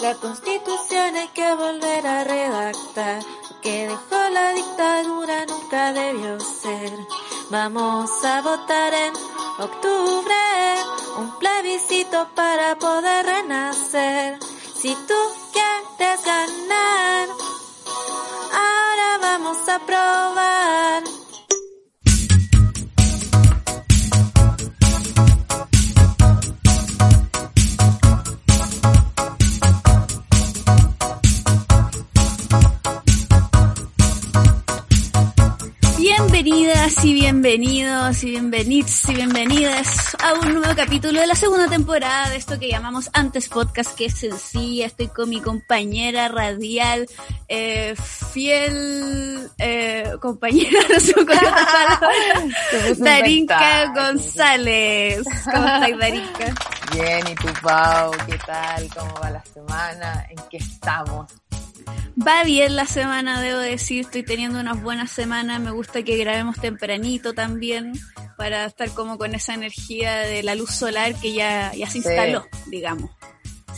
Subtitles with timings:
[0.00, 3.22] La constitución hay que volver a redactar,
[3.62, 6.90] que dejó la dictadura nunca debió ser.
[7.50, 9.12] Vamos a votar en
[9.60, 10.34] octubre,
[11.18, 14.40] un plebiscito para poder renacer.
[14.74, 15.14] Si tú
[15.52, 17.28] quieres ganar,
[18.52, 21.21] ahora vamos a probar.
[36.92, 42.28] Bienvenidas y bienvenidos y bienvenidos y bienvenidas a un nuevo capítulo de la segunda temporada
[42.28, 44.86] de esto que llamamos Antes Podcast, que es sencilla.
[44.86, 47.08] Estoy con mi compañera radial,
[47.48, 51.14] eh, fiel eh, compañera, no sé
[52.98, 55.22] Darinka González.
[55.44, 56.54] ¿Cómo estás, Darinka?
[56.92, 58.10] Bien, ¿y tú, Pau?
[58.26, 58.88] ¿Qué tal?
[58.94, 60.26] ¿Cómo va la semana?
[60.28, 61.32] ¿En qué estamos?
[62.16, 66.60] Va bien la semana, debo decir, estoy teniendo unas buenas semanas, me gusta que grabemos
[66.60, 67.92] tempranito también,
[68.36, 72.46] para estar como con esa energía de la luz solar que ya, ya se instaló,
[72.66, 73.10] digamos.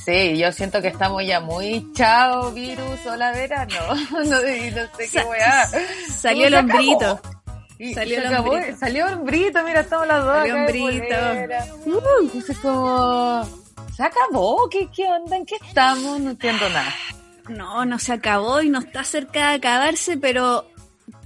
[0.05, 3.75] Sí, yo siento que estamos ya muy chao, virus, hola verano,
[4.11, 5.69] no, no sé qué weá.
[6.15, 7.21] Salió el hombrito.
[7.95, 8.79] salió el hombrito.
[8.79, 10.37] Salió hombrito, mira, estamos las dos.
[10.39, 11.15] Salió hombrito.
[11.87, 13.49] Uh, entonces como,
[13.97, 15.37] se acabó, ¿Qué, ¿qué onda?
[15.37, 16.21] ¿En qué estamos?
[16.21, 16.95] No entiendo nada
[17.49, 20.67] no, no se acabó y no está cerca de acabarse, pero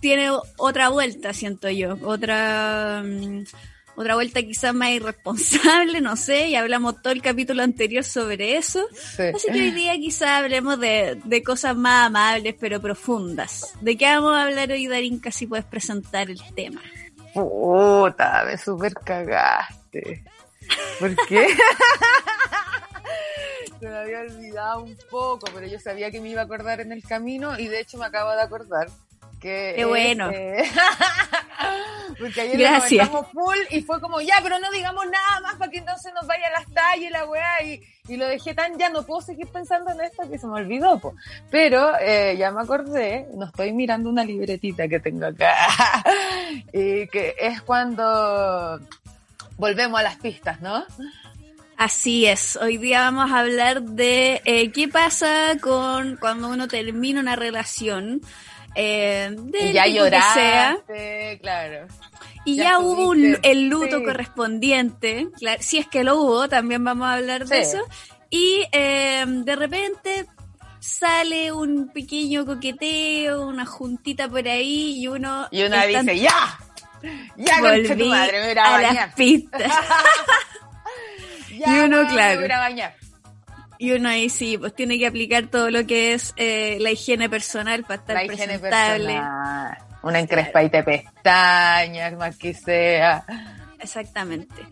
[0.00, 1.96] tiene otra vuelta, siento yo.
[2.02, 3.44] Otra, mm,
[3.96, 8.86] otra vuelta quizás más irresponsable, no sé, y hablamos todo el capítulo anterior sobre eso.
[9.34, 13.74] Así que hoy día quizás hablemos de, de, cosas más amables pero profundas.
[13.80, 16.80] ¿De qué vamos a hablar hoy, Darinka, si puedes presentar el tema?
[17.34, 20.24] Puta, me super cagaste.
[20.98, 21.46] ¿Por qué?
[23.80, 26.92] se me había olvidado un poco, pero yo sabía que me iba a acordar en
[26.92, 28.88] el camino y de hecho me acabo de acordar
[29.40, 30.30] que Qué bueno.
[32.18, 33.08] porque ayer Gracias.
[33.32, 36.50] full y fue como, ya, pero no digamos nada más para que se nos vaya
[36.50, 39.92] las tallas y la weá y, y, lo dejé tan, ya no puedo seguir pensando
[39.92, 41.14] en esto que se me olvidó, po.
[41.50, 45.54] pero eh, ya me acordé, no estoy mirando una libretita que tengo acá
[46.72, 48.80] y que es cuando
[49.56, 50.84] volvemos a las pistas, ¿no?
[51.78, 57.20] Así es, hoy día vamos a hablar de eh, qué pasa con cuando uno termina
[57.20, 58.20] una relación.
[58.74, 61.86] Eh, de ya lloraste, claro.
[62.44, 65.28] Y ya, hubo el luto correspondiente,
[65.60, 67.78] si es que lo hubo, también vamos a hablar de eso.
[68.28, 70.26] Y eh, de repente
[70.80, 75.46] sale un pequeño coqueteo, una juntita por ahí y uno...
[75.52, 76.58] Y una dice, ya,
[77.36, 79.62] ya con tu madre, me a, a las pistas.
[81.66, 82.42] y uno, claro.
[83.78, 87.30] Y uno ahí sí, pues tiene que aplicar todo lo que es eh, la higiene
[87.30, 89.20] personal para estar la presentable.
[90.02, 93.24] Una encrespa y te pestañas, más que sea.
[93.80, 94.62] Exactamente.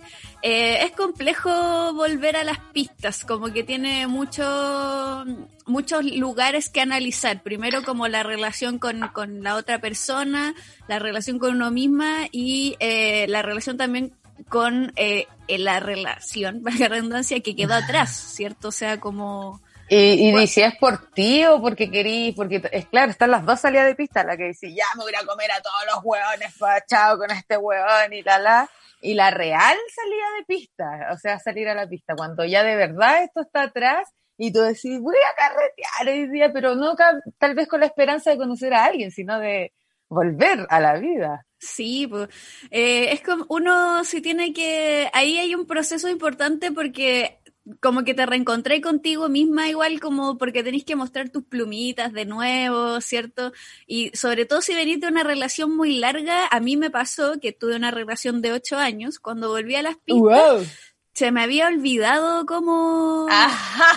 [0.43, 5.25] Eh, es complejo volver a las pistas, como que tiene mucho,
[5.67, 7.43] muchos lugares que analizar.
[7.43, 10.55] Primero como la relación con, con la otra persona,
[10.89, 14.13] la relación con uno misma y eh, la relación también
[14.49, 18.69] con eh, la relación, la redundancia, que quedó atrás, ¿cierto?
[18.69, 19.61] O sea, como...
[19.89, 23.61] Y, y si es por ti o porque querís, porque es claro, están las dos
[23.61, 26.53] salidas de pista, la que dice, ya me voy a comer a todos los hueones,
[26.89, 28.71] chao con este hueón y la la,
[29.01, 32.75] y la real salida de pista, o sea, salir a la pista, cuando ya de
[32.75, 36.97] verdad esto está atrás y tú decís, voy a carretear hoy día, pero no
[37.39, 39.73] tal vez con la esperanza de conocer a alguien, sino de
[40.09, 41.47] volver a la vida.
[41.59, 42.29] Sí, pues,
[42.71, 47.39] eh, es como uno si tiene que, ahí hay un proceso importante porque
[47.81, 52.25] como que te reencontré contigo misma igual como porque tenés que mostrar tus plumitas de
[52.25, 53.53] nuevo, ¿cierto?
[53.87, 57.53] Y sobre todo si venís de una relación muy larga, a mí me pasó que
[57.53, 60.69] tuve una relación de ocho años, cuando volví a las pistas,
[61.17, 63.27] se me había olvidado cómo,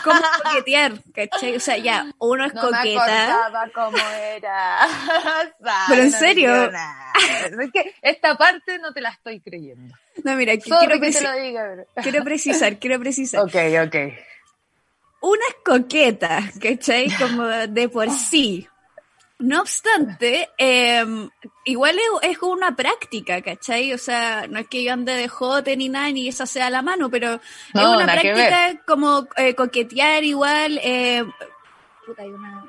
[0.06, 1.58] cómo coquetear, ¿cachai?
[1.58, 3.06] O sea, ya, uno es no coqueta.
[3.06, 4.88] Me acordaba cómo era.
[5.90, 6.72] Pero en No serio.
[7.44, 9.94] Es que esta parte no te la estoy creyendo.
[10.24, 13.42] No, mira, quiero, que te preci- lo diga, pero- quiero precisar, quiero precisar.
[13.42, 13.56] Ok,
[13.86, 13.96] ok.
[15.22, 17.12] Una es coqueta, ¿cachai?
[17.18, 18.66] Como de por sí.
[19.40, 21.06] No obstante, eh,
[21.64, 23.94] igual es, como una práctica, ¿cachai?
[23.94, 26.82] O sea, no es que yo ande de jote ni nada, ni esa sea la
[26.82, 27.42] mano, pero es
[27.74, 30.78] una práctica como eh, coquetear igual.
[30.84, 31.24] Eh,
[32.06, 32.66] puta, hay una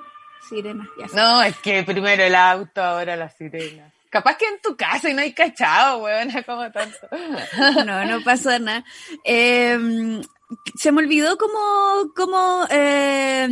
[0.48, 0.88] sirena.
[0.96, 1.06] Ya.
[1.12, 3.92] No, es que primero el auto, ahora la sirena.
[4.08, 7.08] Capaz que en tu casa y no hay cachado, weón, es como tanto.
[7.84, 8.84] No, no pasa nada.
[9.24, 10.20] Eh,
[10.76, 13.48] se me olvidó como, como eh,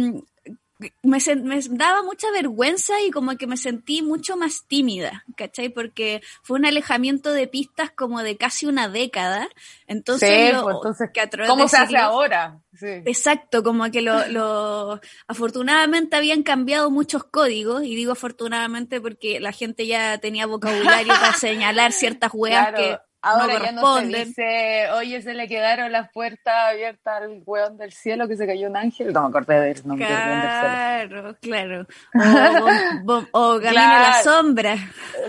[1.03, 5.69] me, me daba mucha vergüenza y como que me sentí mucho más tímida, ¿cachai?
[5.71, 9.49] Porque fue un alejamiento de pistas como de casi una década.
[9.87, 12.61] Entonces, Sí, lo- pues, entonces, que a través ¿Cómo de se hace ahora?
[12.75, 12.87] Sí.
[13.07, 19.53] Exacto, como que lo, lo afortunadamente habían cambiado muchos códigos, y digo afortunadamente porque la
[19.53, 24.07] gente ya tenía vocabulario para señalar ciertas weas Claro, que ahora no ya no se
[24.25, 28.69] dice, oye, se le quedaron las puertas abiertas al weón del cielo que se cayó
[28.69, 29.13] un ángel.
[29.13, 29.97] No me acordé del cielo.
[29.97, 31.87] Claro, claro.
[32.15, 34.25] O, bom- bom- o Camino a la Claro.
[34.25, 34.77] Sombra.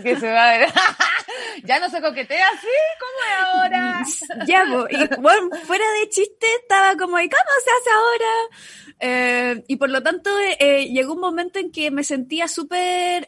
[0.03, 0.69] Que se va a ver.
[1.63, 2.67] ya no se coquetea así,
[2.99, 4.01] ¿cómo es ahora?
[4.45, 8.88] Ya, y bueno, fuera de chiste, estaba como, ¿y cómo se hace ahora?
[9.01, 13.27] Eh, y por lo tanto, eh, eh, llegó un momento en que me sentía súper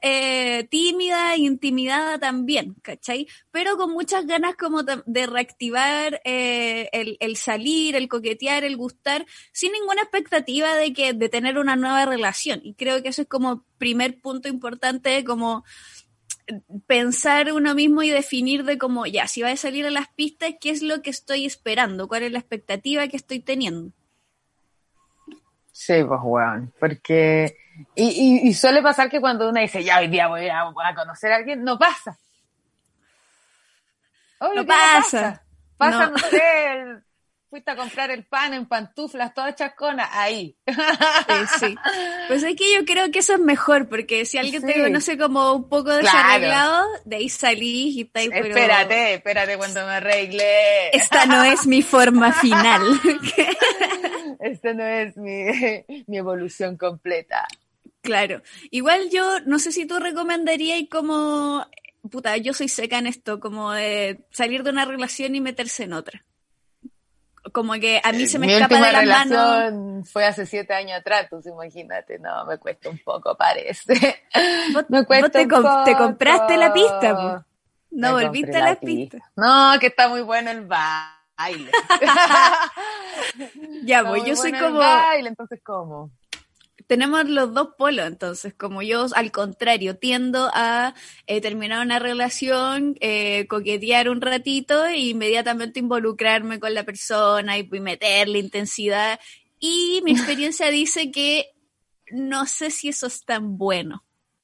[0.70, 3.28] tímida e intimidada también, ¿cachai?
[3.52, 9.72] Pero con muchas ganas como de reactivar el, el salir, el coquetear, el gustar, sin
[9.72, 12.62] ninguna expectativa de que de tener una nueva relación.
[12.64, 15.64] Y creo que eso es como primer punto importante, como
[16.88, 20.56] pensar uno mismo y definir de cómo, ya, si va a salir a las pistas,
[20.60, 22.08] ¿qué es lo que estoy esperando?
[22.08, 23.94] ¿Cuál es la expectativa que estoy teniendo?
[25.72, 26.74] Sí, pues, weón.
[26.80, 27.56] Porque.
[27.96, 28.04] Y,
[28.44, 30.94] y, y suele pasar que cuando uno dice, ya hoy día voy a, voy a
[30.94, 32.18] conocer a alguien, no pasa.
[34.40, 35.44] Obvio No que pasa.
[35.78, 36.18] Pasa, No.
[37.50, 40.56] fuiste a comprar el pan en pantuflas, toda chascona, ahí.
[40.66, 40.76] Eh,
[41.60, 41.76] sí.
[42.28, 44.80] Pues es que yo creo que eso es mejor, porque si alguien te Sí.
[44.82, 46.02] conoce como un poco Claro.
[46.02, 50.90] desarreglado, de ahí salís y estáis, pero Espérate, espérate cuando me arregle.
[50.96, 52.82] esta no es mi forma final.
[54.42, 55.46] Esta no es mi,
[56.08, 57.48] mi evolución completa.
[58.02, 58.42] Claro.
[58.72, 61.66] Igual yo no sé si tú recomendarías como,
[62.10, 65.94] puta, yo soy seca en esto, como de salir de una relación y meterse en
[65.94, 66.24] otra.
[67.54, 69.00] Como que a mí se me Mi escapa de manos.
[69.02, 73.94] relación fue hace siete años atrás, entonces imagínate, no, me cuesta un poco, parece.
[74.74, 76.04] Vos, Me cuesta vos te, un com- te poco.
[76.04, 77.46] compraste la pista, po.
[77.92, 79.22] No Me volviste a la las pistas.
[79.36, 80.62] No, que está muy bueno el
[81.42, 81.72] baile.
[83.84, 86.12] Ya, pues yo soy como, baile, entonces, ¿cómo?
[86.92, 90.94] tenemos los dos polos, entonces, como yo, al contrario, tiendo a
[91.26, 97.70] eh, terminar una relación, eh, coquetear un ratito e inmediatamente involucrarme con la persona y,
[97.72, 99.22] y meterle intensidad.
[99.58, 101.52] Y mi experiencia dice que
[102.12, 104.04] no sé si eso es tan bueno.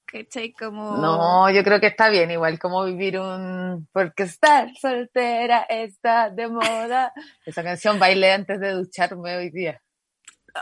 [0.10, 0.54] ¿Cachai?
[0.54, 0.98] Como...
[0.98, 3.88] No, yo creo que está bien, igual como vivir un...
[3.92, 7.12] Porque estar soltera está de moda.
[7.46, 9.82] Esa canción bailé antes de ducharme hoy día.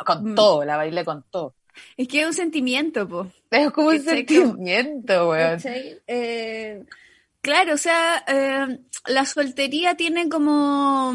[0.06, 0.36] Con Mm.
[0.36, 1.54] todo, la bailé con todo.
[1.96, 3.28] Es que es un sentimiento, po.
[3.52, 5.60] Es como un sentimiento, weón.
[6.08, 6.84] Eh,
[7.42, 11.14] claro, o sea, eh, la soltería tiene como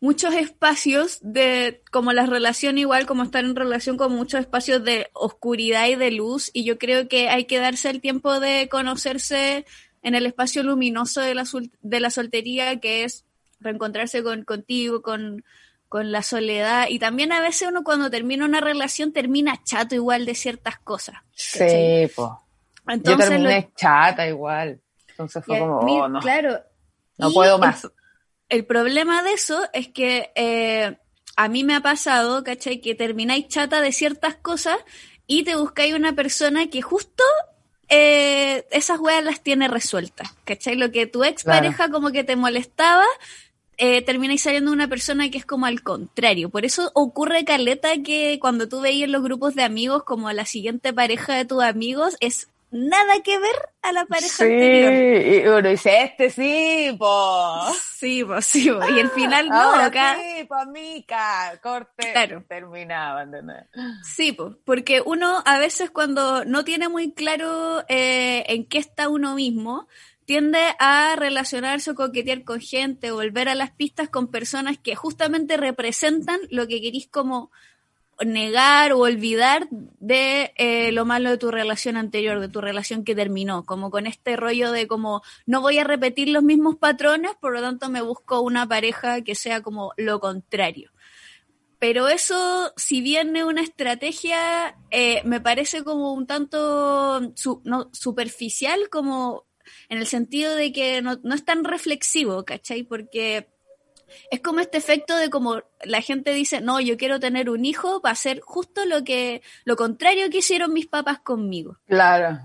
[0.00, 5.08] muchos espacios de, como la relación igual, como estar en relación con muchos espacios de
[5.12, 9.66] oscuridad y de luz, y yo creo que hay que darse el tiempo de conocerse
[10.02, 11.44] en el espacio luminoso de la,
[11.82, 13.24] de la soltería, que es
[13.60, 15.44] reencontrarse con, contigo, con,
[15.88, 20.26] con la soledad, y también a veces uno cuando termina una relación termina chato igual
[20.26, 21.16] de ciertas cosas.
[21.52, 22.06] ¿cachai?
[22.06, 22.40] Sí, po.
[22.86, 24.80] Yo Entonces, lo- terminé chata igual.
[25.08, 26.60] Entonces fue como, mí, oh, no, claro.
[27.18, 27.86] no Y puedo más.
[28.48, 30.96] El, problema de eso es que eh,
[31.36, 32.80] a mí me ha pasado, ¿cachai?
[32.80, 34.78] Que termináis chata de ciertas cosas
[35.26, 37.22] y te buscáis una persona que justo
[37.88, 40.76] eh, esas weas las tiene resueltas, ¿cachai?
[40.76, 41.60] Lo que tu ex Claro.
[41.60, 43.06] pareja como que te molestaba,
[43.76, 46.50] eh, termináis saliendo una persona que es como al contrario.
[46.50, 50.44] Por eso ocurre caleta que cuando tú veis en los grupos de amigos como la
[50.44, 55.26] siguiente pareja de tus amigos es nada que ver a la pareja Sí, anterior.
[55.26, 57.66] y uno dice, este sí, po.
[57.98, 58.78] Sí, pues sí, po.
[58.88, 60.16] y al final no, Ahora acá.
[60.16, 62.44] sí, po, mica, corte, Claro.
[62.48, 63.64] terminaba, ¿entendés?
[64.04, 69.08] Sí, po, porque uno a veces cuando no tiene muy claro eh, en qué está
[69.08, 69.88] uno mismo,
[70.26, 75.56] tiende a relacionarse o coquetear con gente, volver a las pistas con personas que justamente
[75.56, 77.50] representan lo que querís como
[78.24, 83.14] negar o olvidar de eh, lo malo de tu relación anterior, de tu relación que
[83.14, 87.52] terminó, como con este rollo de como no voy a repetir los mismos patrones, por
[87.52, 90.90] lo tanto me busco una pareja que sea como lo contrario.
[91.78, 97.32] Pero eso, si bien es una estrategia, eh, me parece como un tanto
[97.92, 99.46] superficial, como
[99.88, 102.82] en el sentido de que no, no es tan reflexivo, ¿cachai?
[102.82, 103.48] Porque
[104.30, 108.00] es como este efecto de como la gente dice, no, yo quiero tener un hijo
[108.00, 111.78] para hacer justo lo que, lo contrario que hicieron mis papás conmigo.
[111.86, 112.38] Claro.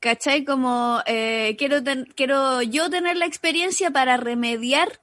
[0.00, 0.44] ¿Cachai?
[0.44, 1.78] Como eh, quiero,
[2.14, 5.00] quiero yo tener la experiencia para remediar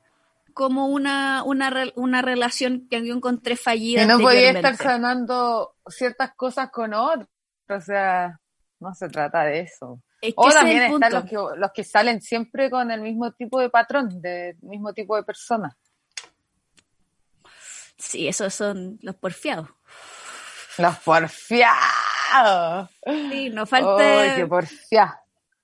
[0.53, 4.03] como una, una, una relación que yo encontré fallida.
[4.03, 7.27] Y no podía estar sanando ciertas cosas con otros.
[7.67, 8.39] O sea,
[8.79, 10.01] no se trata de eso.
[10.35, 14.21] o también están los que, los que salen siempre con el mismo tipo de patrón,
[14.21, 15.75] del mismo tipo de persona.
[17.97, 19.69] Sí, esos son los porfiados.
[20.77, 21.69] Los porfiados.
[23.05, 24.21] Sí, no falta.
[24.21, 25.15] ¡Ay, qué porfiados!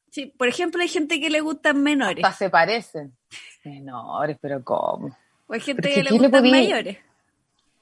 [0.10, 2.24] Sí, por ejemplo, hay gente que le gustan menores.
[2.24, 3.16] Hasta se parecen.
[3.64, 5.18] Menores, pero ¿cómo?
[5.48, 6.98] O hay gente que, le gustan mayores.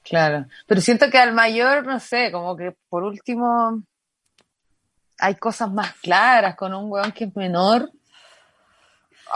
[0.02, 3.82] Claro, pero siento que al mayor, no sé, como que por último
[5.18, 7.90] hay cosas más claras con un weón que es menor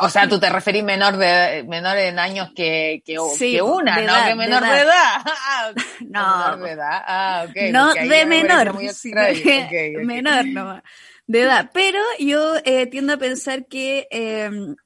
[0.01, 4.25] o sea, tú te referís menor de menor en años que, que, una, ¿no?
[4.27, 5.25] que menor de edad.
[6.01, 6.39] no.
[6.39, 7.03] Menor de edad.
[7.07, 7.57] Ah, ok.
[7.71, 8.75] No de menor.
[10.05, 10.83] Menor nomás.
[11.27, 11.71] De edad.
[11.73, 14.77] Pero yo eh, tiendo a pensar que, em,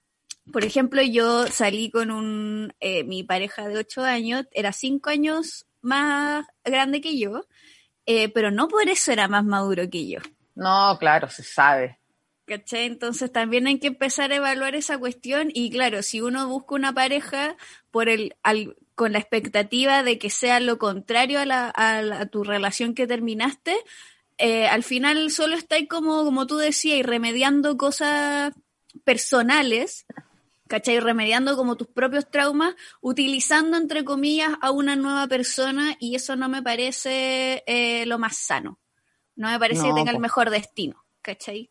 [0.52, 5.66] por ejemplo, yo salí con un, eh, mi pareja de ocho años, era cinco años
[5.80, 7.44] más grande que yo,
[8.06, 10.20] eh, pero no por eso era más maduro que yo.
[10.54, 11.97] No, claro, se sabe.
[12.48, 12.86] ¿Cachai?
[12.86, 16.94] Entonces también hay que empezar a evaluar esa cuestión y claro, si uno busca una
[16.94, 17.56] pareja
[17.90, 18.36] por el,
[18.94, 23.76] con la expectativa de que sea lo contrario a, la, a, tu relación que terminaste,
[24.38, 28.54] eh, al final solo estáis como, como tú decías, remediando cosas
[29.04, 30.06] personales,
[30.68, 31.00] ¿cachai?
[31.00, 36.48] Remediando como tus propios traumas, utilizando entre comillas a una nueva persona y eso no
[36.48, 38.78] me parece eh, lo más sano.
[39.36, 41.70] No me parece que tenga el mejor destino, ¿cachai?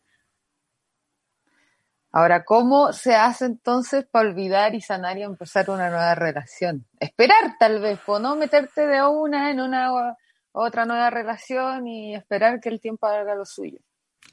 [2.18, 6.84] Ahora, ¿cómo se hace entonces para olvidar y sanar y empezar una nueva relación?
[6.98, 10.16] Esperar tal vez, o no meterte de una en una
[10.50, 13.78] otra nueva relación y esperar que el tiempo haga lo suyo.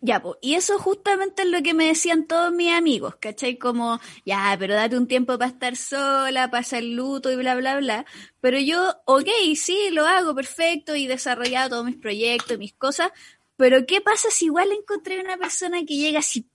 [0.01, 3.59] Ya, pues, y eso justamente es lo que me decían todos mis amigos, ¿cachai?
[3.59, 7.77] Como, ya, pero date un tiempo para estar sola, para el luto y bla, bla,
[7.77, 8.03] bla.
[8.41, 13.11] Pero yo, ok, sí, lo hago perfecto y desarrollado todos mis proyectos, mis cosas,
[13.57, 16.49] pero ¿qué pasa si igual encontré una persona que llega así,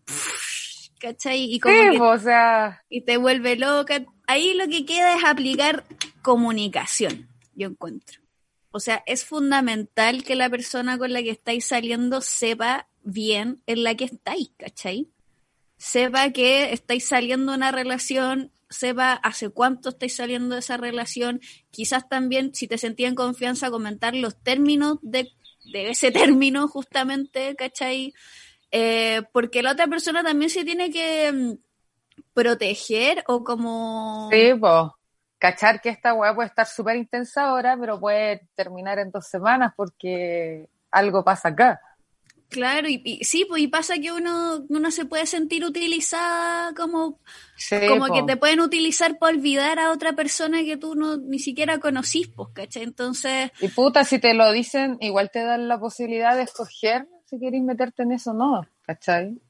[1.00, 1.52] ¿cachai?
[1.52, 2.84] Y como o sea...
[2.88, 4.04] Y te vuelve loca.
[4.26, 5.84] Ahí lo que queda es aplicar
[6.22, 8.20] comunicación, yo encuentro.
[8.70, 13.82] O sea, es fundamental que la persona con la que estáis saliendo sepa bien en
[13.82, 15.08] la que estáis, ¿cachai?
[15.76, 21.40] Sepa que estáis saliendo de una relación, sepa hace cuánto estáis saliendo de esa relación,
[21.70, 25.32] quizás también si te sentía en confianza comentar los términos de,
[25.72, 28.14] de ese término justamente, ¿cachai?
[28.70, 31.52] Eh, porque la otra persona también se tiene que mm,
[32.32, 34.28] proteger o como...
[34.30, 34.90] Sí, pues,
[35.38, 39.72] cachar que esta weá puede estar súper intensa ahora, pero puede terminar en dos semanas
[39.76, 41.80] porque algo pasa acá.
[42.50, 47.20] Claro, y, sí, pues y pasa que uno, uno se puede sentir utilizada como,
[47.88, 51.78] como que te pueden utilizar para olvidar a otra persona que tú no ni siquiera
[51.78, 52.82] conocís, pues, ¿cachai?
[52.82, 53.52] Entonces...
[53.60, 57.62] Y puta, si te lo dicen, igual te dan la posibilidad de escoger si queréis
[57.62, 59.40] meterte en eso no, ¿cachai?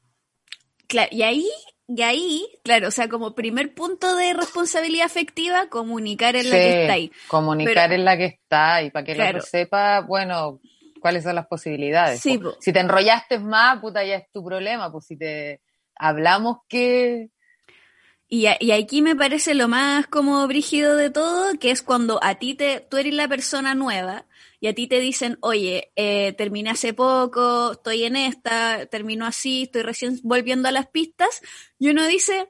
[0.87, 1.49] Claro, y ahí,
[1.87, 6.81] y ahí, claro, o sea, como primer punto de responsabilidad afectiva, comunicar en la que
[6.83, 7.11] estáis.
[7.27, 10.59] Comunicar en la que está y para que lo sepa, bueno,
[11.01, 12.21] cuáles son las posibilidades.
[12.21, 15.61] Si te enrollaste más, puta, ya es tu problema, pues si te
[15.95, 17.29] hablamos que...
[18.27, 22.35] Y, y, aquí me parece lo más como brígido de todo, que es cuando a
[22.35, 24.25] ti te, tú eres la persona nueva
[24.61, 29.63] y a ti te dicen, oye, eh, terminé hace poco, estoy en esta, termino así,
[29.63, 31.41] estoy recién volviendo a las pistas,
[31.79, 32.47] y uno dice,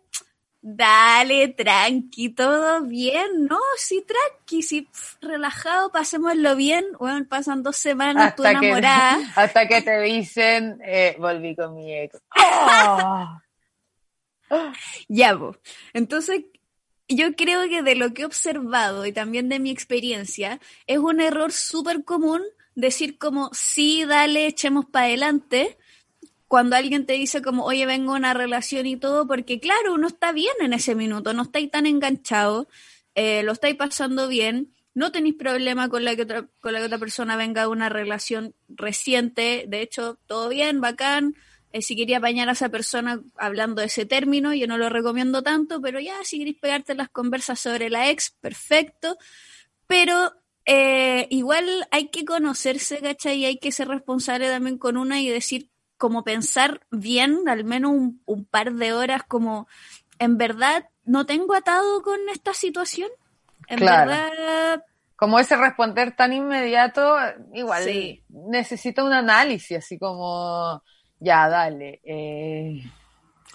[0.60, 4.89] dale, tranqui, todo bien, no, sí, tranqui, sí,
[5.22, 9.18] relajado, pasémoslo bien, bueno, pasan dos semanas, tú enamorada.
[9.38, 12.20] hasta que te dicen, eh, volví con mi ex.
[15.08, 15.58] ya, vos.
[15.94, 16.44] Entonces,
[17.15, 21.22] yo creo que de lo que he observado y también de mi experiencia, es un
[21.22, 22.41] error súper común
[22.75, 25.77] decir como, sí, dale, echemos para adelante,
[26.48, 30.08] cuando alguien te dice como, oye, vengo a una relación y todo, porque claro, uno
[30.08, 32.68] está bien en ese minuto, no estáis tan enganchado,
[33.15, 36.86] eh, lo estáis pasando bien, no tenéis problema con la que otra, con la que
[36.86, 41.36] otra persona venga a una relación reciente, de hecho, todo bien, bacán.
[41.74, 45.42] Eh, si quería apañar a esa persona hablando de ese término, yo no lo recomiendo
[45.42, 49.18] tanto, pero ya, si queréis pegarte las conversas sobre la ex, perfecto.
[49.88, 50.34] Pero
[50.66, 53.38] eh, igual hay que conocerse, ¿cachai?
[53.40, 57.92] Y hay que ser responsable también con una y decir, como pensar bien, al menos
[57.92, 59.68] un, un par de horas, como,
[60.20, 63.10] en verdad, no tengo atado con esta situación
[63.68, 64.10] en Claro.
[64.12, 64.84] verdad,
[65.16, 67.16] Como ese responder tan inmediato,
[67.54, 68.24] igual Sí.
[68.30, 70.84] necesita un análisis, así como,
[71.22, 72.01] ya, dale.
[72.04, 72.82] eh,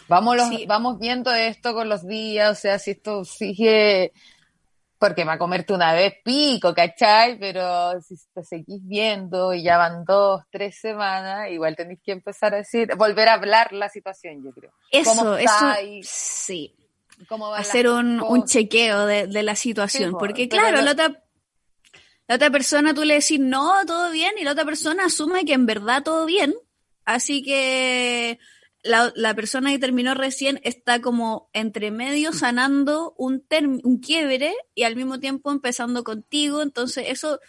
[0.08, 0.64] vamos, los- Sí.
[0.66, 4.12] vamos viendo esto con los días, o sea, si esto sigue,
[4.98, 7.38] porque va a comerte una vez pico, ¿cachai?
[7.38, 12.54] Pero si te seguís viendo y ya van dos, tres semanas, igual tenéis que empezar
[12.54, 14.72] a decir, volver a hablar la situación, yo creo.
[14.90, 16.08] eso, ¿Cómo eso, estáis?
[16.08, 16.74] sí,
[17.28, 21.22] ¿Cómo hacer un, un chequeo de, de la situación, Sí, porque claro, la otra,
[22.28, 25.52] la otra persona tú le decís, no, todo bien, y la otra persona asume que
[25.54, 26.54] en verdad todo bien,
[27.06, 28.38] así que
[28.82, 33.44] la, la persona que terminó recién está como entre medio sanando un,
[33.82, 37.40] un quiebre y al mismo tiempo empezando contigo, entonces eso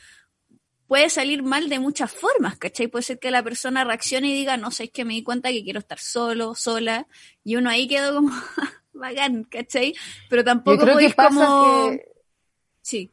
[0.88, 2.88] puede salir mal de muchas formas, ¿cachai?
[2.88, 5.50] Puede ser que la persona reaccione y diga, no sé, es que me di cuenta
[5.52, 7.08] que quiero estar solo, sola,
[7.44, 8.32] y uno ahí quedó como,
[8.94, 9.94] bacán, ¿cachai?
[10.30, 10.86] Pero tampoco
[11.16, 11.92] pasa como...
[11.92, 12.18] que
[12.82, 13.12] Sí,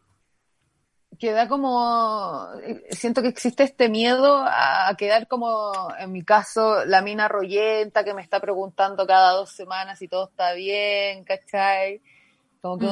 [1.18, 2.46] queda como,
[2.90, 8.14] siento que existe este miedo a quedar como, en mi caso, la mina royenta que
[8.14, 12.02] me está preguntando cada dos semanas si todo está bien, ¿cachai?
[12.60, 12.88] Como que,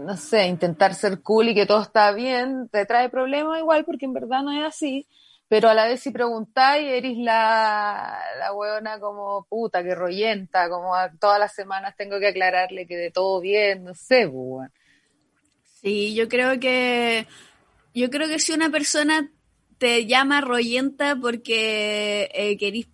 [0.00, 4.06] no sé, intentar ser cool y que todo está bien, te trae problemas igual porque
[4.06, 5.08] en verdad no es así,
[5.48, 10.94] pero a la vez si preguntáis, eres la, la hueona como puta, que royenta, como
[10.94, 14.72] a- todas las semanas tengo que aclararle que de todo bien, no sé, pues, weón.
[15.80, 17.26] sí, yo creo que...
[17.94, 19.30] Yo creo que si una persona
[19.78, 22.88] te llama royenta porque eh, querís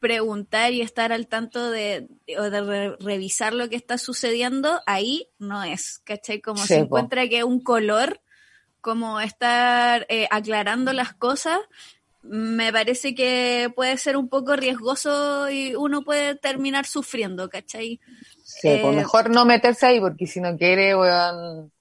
[0.00, 5.28] preguntar y estar al tanto de, o de re- revisar lo que está sucediendo, ahí
[5.38, 6.40] no es, ¿cachai?
[6.40, 8.20] Como se encuentra que un color,
[8.80, 11.58] como estar eh, aclarando las cosas,
[12.22, 18.00] me parece que puede ser un poco riesgoso y uno puede terminar sufriendo, ¿cachai?
[18.44, 21.72] Sí, pues Eh, mejor no meterse ahí porque si no quiere, weón,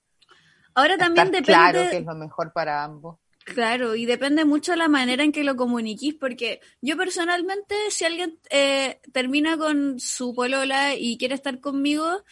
[0.73, 1.71] Ahora también estar depende...
[1.71, 3.17] claro que es lo mejor para ambos.
[3.43, 8.37] Claro, y depende mucho la manera en que lo comuniquís, porque yo personalmente, si alguien
[8.51, 12.23] eh, termina con su polola y quiere estar conmigo,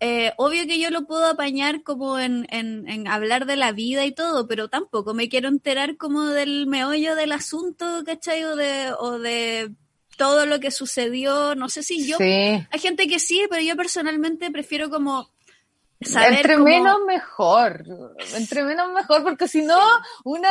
[0.00, 4.04] eh, obvio que yo lo puedo apañar como en, en, en hablar de la vida
[4.04, 8.44] y todo, pero tampoco me quiero enterar como del meollo del asunto, ¿cachai?
[8.44, 9.72] O de, o de
[10.16, 12.18] todo lo que sucedió, no sé si yo...
[12.18, 12.24] Sí.
[12.24, 15.30] Hay gente que sí, pero yo personalmente prefiero como
[16.00, 17.84] saber Entre como- menos mejor,
[18.34, 19.80] entre menos mejor, porque si no,
[20.24, 20.50] una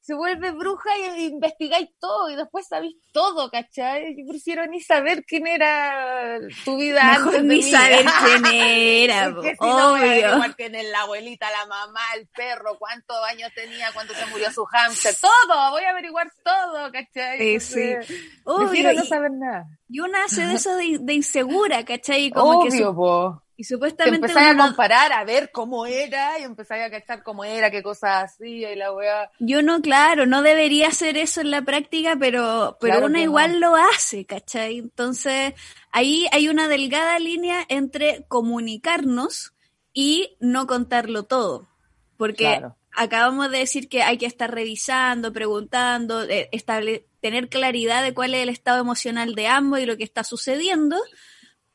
[0.00, 4.16] se vuelve bruja y investigáis todo y después sabéis todo, ¿cachai?
[4.18, 7.62] Yo prefiero ni saber quién era tu vida Mejor antes de ni mí.
[7.62, 10.02] saber quién era, po, si no obvio.
[10.04, 14.50] averiguar quién es la abuelita, la mamá, el perro, cuántos años tenía, cuánto se murió
[14.50, 17.60] su hamster, todo, voy a averiguar todo, ¿cachai?
[17.60, 17.80] Sí.
[17.80, 19.66] Entonces, Obvio, prefiero no saber nada.
[19.88, 22.30] Y una hace de eso de, de insegura, ¿cachai?
[22.32, 25.84] Como que Obvio, su- y Te supuestamente empezáis a uno no- comparar, a ver cómo
[25.86, 29.30] era, y empezáis a cachar cómo era, qué cosas hacía, y la weá.
[29.38, 33.60] yo no, claro, no debería hacer eso en la práctica, pero, pero Claro uno igual
[33.60, 33.70] no.
[33.70, 34.78] lo hace, ¿cachai?
[34.78, 35.52] Entonces,
[35.90, 39.52] ahí hay una delgada línea entre comunicarnos
[39.92, 41.68] y no contarlo todo.
[42.16, 42.76] Porque Claro.
[42.96, 48.34] acabamos de decir que hay que estar revisando, preguntando, eh, estable- tener claridad de cuál
[48.34, 50.96] es el estado emocional de ambos y lo que está sucediendo.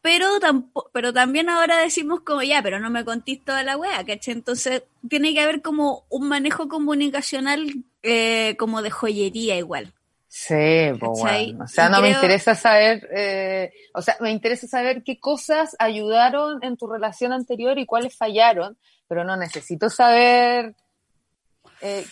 [0.09, 4.05] Pero, tampo- pero también ahora decimos como ya, pero no me contís toda la wea,
[4.05, 4.35] ¿cachai?
[4.35, 9.91] Entonces tiene que haber como un manejo comunicacional eh, como de joyería igual.
[10.29, 10.55] Sí,
[10.97, 11.65] pues bueno.
[11.65, 16.63] O sea, no me interesa saber, eh, o sea, me interesa saber qué cosas ayudaron
[16.63, 18.77] en tu relación anterior y cuáles fallaron,
[19.09, 20.73] pero no necesito saber
[21.81, 22.05] eh,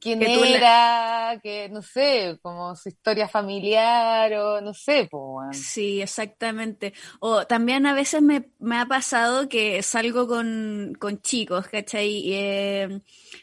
[0.00, 5.52] quién Que la- era, que no sé, como su historia familiar o no sé, bueno.
[5.52, 6.92] Sí, exactamente.
[7.20, 12.32] O también a veces me, me ha pasado que salgo con, con chicos, ¿cachai?
[12.32, 13.00] Eh,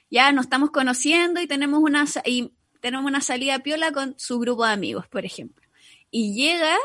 [0.10, 4.65] ya nos estamos conociendo y tenemos una y tenemos una salida piola con su grupo
[4.65, 5.65] de amigos, por ejemplo.
[6.12, 6.76] Y llega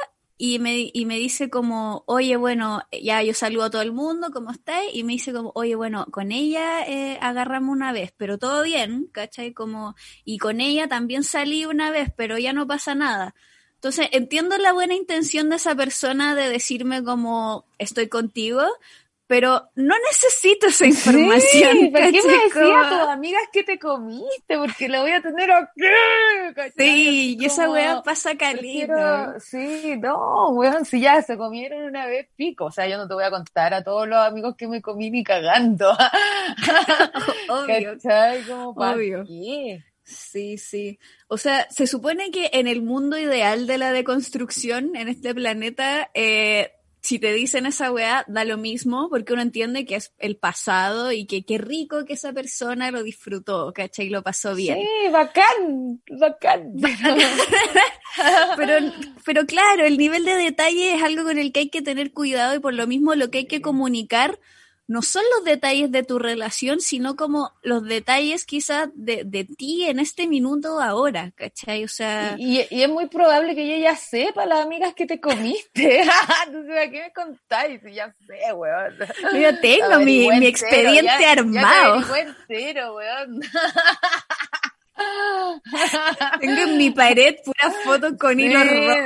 [0.42, 4.30] y me, y me dice como, oye, bueno, ya yo saludo a todo el mundo,
[4.32, 4.90] ¿cómo estáis?
[4.94, 9.10] Y me dice como, oye, bueno, con ella eh, agarramos una vez, pero todo bien,
[9.12, 9.52] ¿cachai?
[9.52, 13.34] Como, y con ella también salí una vez, pero ya no pasa nada.
[13.74, 18.62] Entonces, entiendo la buena intención de esa persona de decirme como estoy contigo,
[19.30, 21.70] pero no necesito esa información.
[21.78, 22.32] Sí, ¿por qué me ¿cachai?
[22.46, 24.56] decía Como- a tus amigas que te comiste?
[24.58, 25.80] Porque la voy a tener aquí.
[26.56, 26.72] ¿cachai?
[26.76, 32.26] Sí, y esa weá pasa prefiero- Sí, no, weón, si ya se comieron una vez
[32.34, 32.64] pico.
[32.64, 35.12] O sea, yo no te voy a contar a todos los amigos que me comí
[35.12, 35.92] ni cagando.
[37.48, 37.92] Obvio.
[38.02, 38.42] ¿Cachai?
[38.42, 39.24] Como, ¿para Obvio.
[39.24, 39.84] qué?
[40.02, 40.98] Sí, sí.
[41.28, 46.10] O sea, se supone que en el mundo ideal de la deconstrucción, en este planeta,
[46.14, 50.36] eh, si te dicen esa weá, da lo mismo, porque uno entiende que es el
[50.36, 54.10] pasado y que qué rico que esa persona lo disfrutó, ¿cachai?
[54.10, 54.78] Lo pasó bien.
[54.78, 56.72] Sí, bacán, bacán.
[58.56, 58.92] Pero,
[59.24, 62.56] pero claro, el nivel de detalle es algo con el que hay que tener cuidado
[62.56, 64.38] y por lo mismo lo que hay que comunicar
[64.90, 69.84] no son los detalles de tu relación, sino como los detalles quizás de, de ti
[69.84, 71.84] en este minuto ahora, ¿cachai?
[71.84, 72.34] O sea...
[72.36, 76.02] Y, y es muy probable que ella ya sepa las amigas que te comiste.
[76.46, 77.80] Entonces, ¿a qué me contáis?
[77.94, 78.96] Ya sé, weón.
[79.32, 81.92] Yo ya tengo mi, mi expediente ya- Ya armado.
[81.94, 83.40] averigüé entero, weón.
[86.40, 88.60] Tengo en mi pared puras fotos con Sí, hilo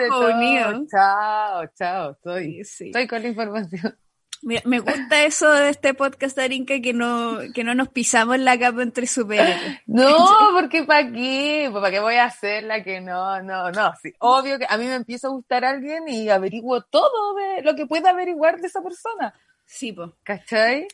[0.09, 0.87] rojo unido.
[0.91, 2.85] Chao, chao, estoy, Sí, sí.
[2.87, 3.99] estoy con la información.
[4.45, 8.83] Me gusta eso de este podcast, Arinka, que no, que no nos pisamos la capa
[8.83, 9.81] entre superhéroes.
[9.87, 11.71] No, porque ¿para qué?
[11.73, 13.43] ¿Para qué voy a hacer la que no?
[13.43, 13.93] No, no.
[14.03, 17.75] Sí, obvio que a mí me empieza a gustar alguien y averiguo todo de lo
[17.75, 19.35] que pueda averiguar de esa persona.
[19.65, 20.15] Sí, po.
[20.23, 20.89] ¿Cachai?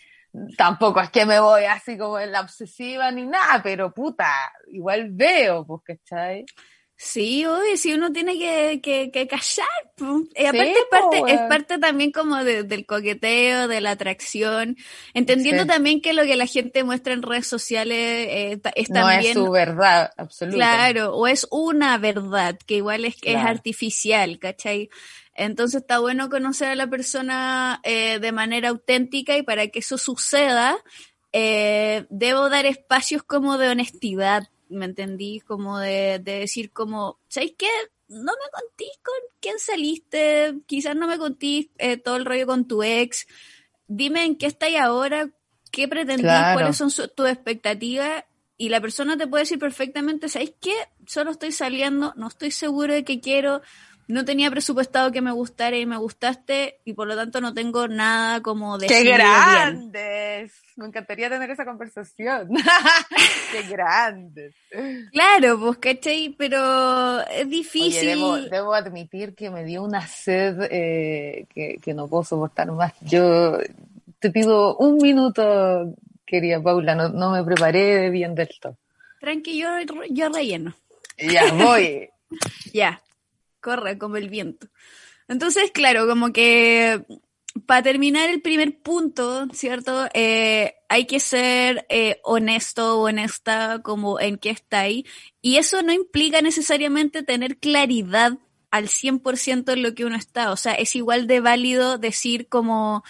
[0.56, 5.08] Tampoco es que me voy así como en la obsesiva ni nada, pero puta, igual
[5.10, 6.46] veo, pues, ¿cachai?
[7.02, 9.66] Sí, obvio, sí, uno tiene que, que, que callar.
[10.36, 14.76] Y aparte, Sí, es, parte, es parte también como de- del coqueteo, de la atracción,
[15.14, 15.68] entendiendo Sí.
[15.68, 19.20] también que lo que la gente muestra en redes sociales eh, es No también...
[19.24, 20.56] es su verdad absoluta.
[20.58, 23.48] Claro, o es una verdad, que igual es, es Claro.
[23.48, 24.90] artificial, ¿cachai?
[25.34, 29.96] Entonces está bueno conocer a la persona eh, de manera auténtica y para que eso
[29.96, 30.76] suceda,
[31.32, 35.40] eh, debo dar espacios como de honestidad, ¿me entendí?
[35.40, 37.68] Como de, de decir como, ¿sabéis qué?
[38.08, 42.66] No me contís con quién saliste, quizás no me contís eh, todo el rollo con
[42.66, 43.26] tu ex,
[43.86, 45.30] dime en qué estáis ahora,
[45.70, 46.54] qué pretendís, Claro.
[46.58, 48.24] cuáles son tus expectativas
[48.56, 50.74] y la persona te puede decir perfectamente, ¿sabéis qué?
[51.06, 53.62] Solo estoy saliendo, no estoy seguro de qué quiero,
[54.10, 57.88] no tenía presupuestado que me gustara y me gustaste y por lo tanto no tengo
[57.88, 59.18] nada como ¡Qué decidido bien.
[59.18, 60.52] grandes!
[60.76, 62.48] Me encantaría tener esa conversación.
[63.52, 64.54] ¡Qué grandes!
[65.12, 66.34] Claro, pues, ¿cachai?
[66.38, 68.06] Pero es Oye, difícil.
[68.06, 72.92] debo, debo admitir que me dio una sed eh, que, que no puedo soportar más.
[73.02, 73.58] Yo
[74.18, 75.94] te pido un minuto,
[76.26, 78.76] querida Paula, no, no me preparé bien del todo.
[79.20, 79.68] Tranqui, yo,
[80.08, 80.74] yo relleno.
[81.18, 82.08] Ya voy.
[82.72, 83.02] Ya,
[83.60, 84.68] corre como el viento.
[85.28, 87.04] Entonces, claro, como que
[87.66, 90.08] para terminar el primer punto, ¿cierto?
[90.14, 95.04] Eh, hay que ser eh, honesto o honesta como en qué está ahí.
[95.42, 98.38] Y eso no implica necesariamente tener claridad
[98.70, 100.52] al 100% en lo que uno está.
[100.52, 103.02] O sea, es igual de válido decir como,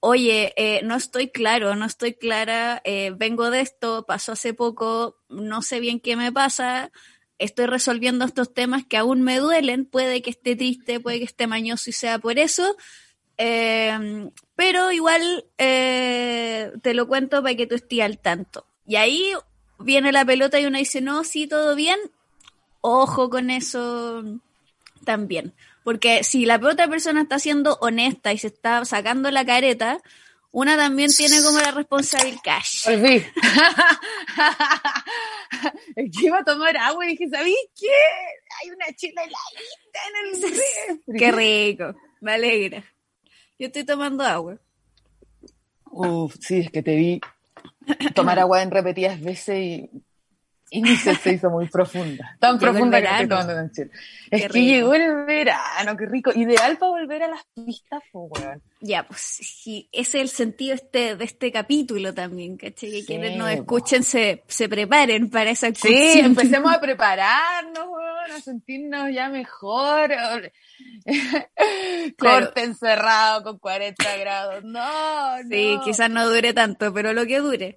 [0.00, 5.18] oye, eh, no estoy claro, no estoy clara, eh, vengo de esto, pasó hace poco,
[5.28, 6.90] no sé bien qué me pasa,
[7.38, 11.46] estoy resolviendo estos temas que aún me duelen, puede que esté triste, puede que esté
[11.46, 12.76] mañoso y sea por eso,
[13.38, 18.66] eh, pero igual eh, te lo cuento para que tú estés al tanto.
[18.86, 19.32] Y ahí
[19.78, 21.98] viene la pelota y uno dice, no, sí, todo bien,
[22.80, 24.22] ojo con eso
[25.04, 25.54] también.
[25.84, 30.00] Porque si la otra persona está siendo honesta y se está sacando la careta,
[30.56, 32.40] una también tiene como la responsabilidad.
[32.42, 32.86] Cash.
[32.86, 33.22] Volví.
[35.96, 37.88] Es que iba a tomar agua y dije, ¿sabéis qué?
[38.62, 41.18] Hay una chela heladita en el refri.
[41.18, 41.94] Qué rico.
[42.22, 42.82] Me alegra.
[43.58, 44.58] Yo estoy tomando agua.
[45.84, 47.20] Uf, sí, es que te vi
[48.14, 49.90] tomar agua en repetidas veces y,
[50.70, 52.36] y mi sed se hizo muy profunda.
[52.40, 53.90] Tan Llegó profunda que estoy tomando en Chile.
[54.30, 54.66] Es Qué que rico.
[54.66, 56.32] llegó el verano, qué rico.
[56.34, 58.62] Ideal para volver a las pistas, pues, weón.
[58.80, 62.90] Ya, pues sí, ese es el sentido este, de este capítulo también, ¿cachai?
[62.90, 63.54] Que Sí, quienes nos po.
[63.60, 66.26] escuchen se, se preparen para esa Sí, excursión.
[66.26, 70.10] empecemos a prepararnos, weón, a sentirnos ya mejor.
[72.18, 74.64] Corte encerrado con 40 grados.
[74.64, 75.48] No, no.
[75.48, 77.76] Sí, quizás no dure tanto, pero lo que dure.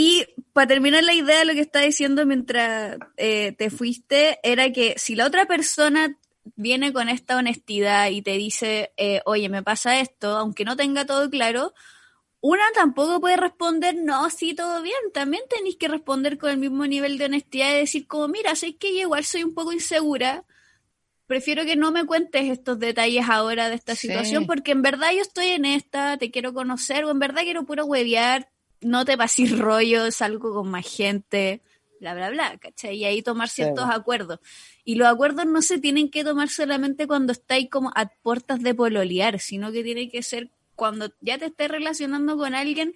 [0.00, 4.94] Y para terminar la idea, lo que estaba diciendo mientras eh, te fuiste era que
[4.96, 6.16] si la otra persona
[6.54, 11.04] viene con esta honestidad y te dice, eh, oye, me pasa esto, aunque no tenga
[11.04, 11.74] todo claro,
[12.40, 14.94] una tampoco puede responder, no, sí, todo bien.
[15.12, 18.76] También tenéis que responder con el mismo nivel de honestidad y decir, como, mira, sé
[18.76, 20.44] que yo igual soy un poco insegura,
[21.26, 24.06] prefiero que no me cuentes estos detalles ahora de esta Sí.
[24.06, 27.66] situación, porque en verdad yo estoy en esta, te quiero conocer, o en verdad quiero
[27.66, 28.48] puro huevear,
[28.80, 31.62] no te pases rollo, salgo con más gente,
[32.00, 32.96] bla, bla, bla, ¿cachai?
[32.96, 33.90] Y ahí tomar ciertos Sí.
[33.92, 34.38] acuerdos.
[34.84, 38.74] Y los acuerdos no se tienen que tomar solamente cuando estáis como a puertas de
[38.74, 42.94] pololear, sino que tiene que ser cuando ya te estés relacionando con alguien,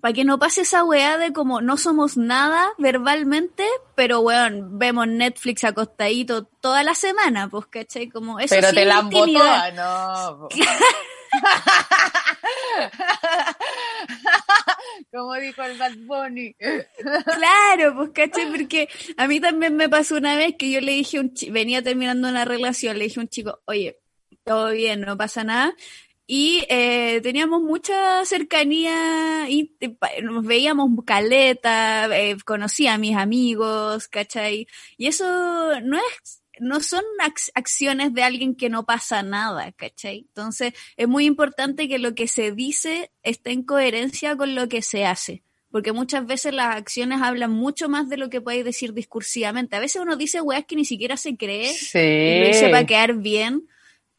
[0.00, 5.06] para que no pase esa weá de como no somos nada verbalmente, pero weón, vemos
[5.06, 8.08] Netflix acostadito toda la semana, pues, ¿cachai?
[8.08, 9.72] Como eso Pero sí te la intimidad.
[9.74, 10.48] no.
[15.12, 16.54] Como dijo el Bad Bunny.
[16.54, 18.50] Claro, pues, ¿cachai?
[18.50, 21.82] Porque a mí también me pasó una vez que yo le dije un chico, venía
[21.82, 23.98] terminando una relación, le dije a un chico, oye,
[24.44, 25.74] todo bien, no pasa nada.
[26.26, 34.06] Y eh, teníamos mucha cercanía, y eh, nos veíamos caleta, eh, conocía a mis amigos,
[34.06, 34.68] ¿cachai?
[34.96, 40.18] Y eso no es, no son ac- acciones de alguien que no pasa nada, ¿cachai?
[40.28, 44.82] Entonces es muy importante que lo que se dice esté en coherencia con lo que
[44.82, 45.42] se hace.
[45.72, 49.76] Porque muchas veces las acciones hablan mucho más de lo que podéis decir discursivamente.
[49.76, 52.86] A veces uno dice weas que ni siquiera se cree y lo dice para Sí.
[52.86, 53.68] quedar bien,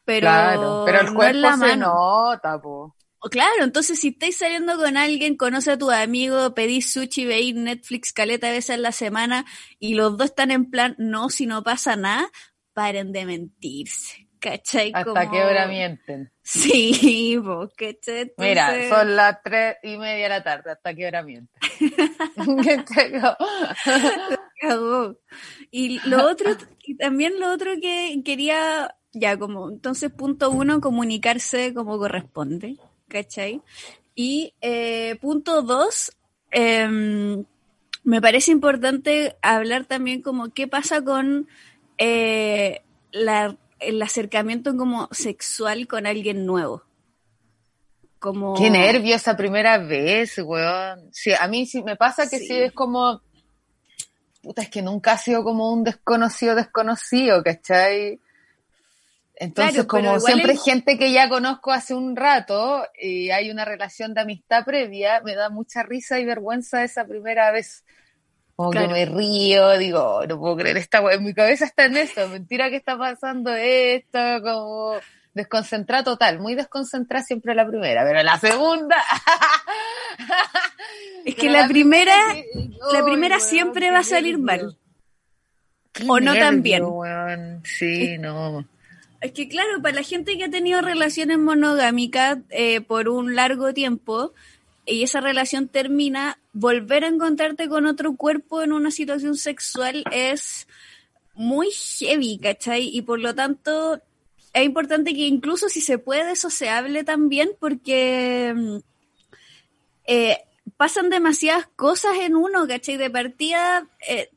[0.04, 1.86] pero, Claro, pero el no es cuerpo la se mano.
[1.94, 2.96] nota, po.
[3.30, 8.12] Claro, entonces si estáis saliendo con alguien, conoce a tu amigo, pedís sushi, veis Netflix
[8.12, 9.44] caleta veces en la semana
[9.78, 12.28] y los dos están en plan, no, si no pasa nada,
[12.72, 14.28] paren de mentirse.
[14.40, 14.90] ¿Cachai?
[14.92, 16.32] Hasta Como- que ahora mienten.
[16.42, 18.32] Sí, vos, ¿cachai?
[18.36, 21.48] Mira, son las tres y media de la tarde, hasta que hora mienten.
[25.70, 26.50] Y lo otro,
[26.84, 32.76] y también lo otro que quería, ya como, entonces punto uno, comunicarse como corresponde,
[33.12, 33.60] ¿cachai?
[34.14, 36.12] Y eh, punto dos,
[36.50, 37.44] em,
[38.04, 41.46] me parece importante hablar también como qué pasa con
[41.98, 42.80] eh,
[43.12, 46.82] la- el acercamiento como sexual con alguien nuevo.
[48.18, 48.54] Como...
[48.54, 51.08] Qué nervio esa primera vez, weón.
[51.12, 52.54] Sí, a mí sí me pasa que sí, Sí.
[52.54, 53.20] es como.
[54.42, 58.20] Puta, es que nunca ha sido como un desconocido desconocido, ¿cachai?
[59.36, 63.64] Entonces, Claro, como siempre el- gente que ya conozco hace un rato y hay una
[63.64, 67.84] relación de amistad previa, me da mucha risa y vergüenza esa primera vez.
[68.54, 68.88] Como Claro.
[68.88, 72.28] que me río, digo, "Oh, no puedo creer esta en mi cabeza está en esto,
[72.28, 74.94] mentira que está pasando esto, como
[75.34, 78.96] desconcentrada total, muy desconcentrada siempre la primera, pero la segunda...
[81.24, 82.14] Es que la primera,
[82.92, 84.76] la primera siempre va a salir mal.
[85.92, 87.62] Qué O no nervio, tan bien.
[87.64, 88.64] Sí, no.
[89.22, 93.72] Es que claro, para la gente que ha tenido relaciones monogámicas eh, por un largo
[93.72, 94.32] tiempo
[94.84, 100.66] y esa relación termina, volver a encontrarte con otro cuerpo en una situación sexual es
[101.34, 102.90] muy heavy, ¿cachai?
[102.92, 104.02] Y por lo tanto
[104.52, 108.76] es importante que incluso si se puede eso se hable también porque mm,
[110.08, 110.38] eh,
[110.76, 112.96] pasan demasiadas cosas en uno, ¿cachai?
[112.96, 113.86] De partida...
[114.08, 114.30] eh,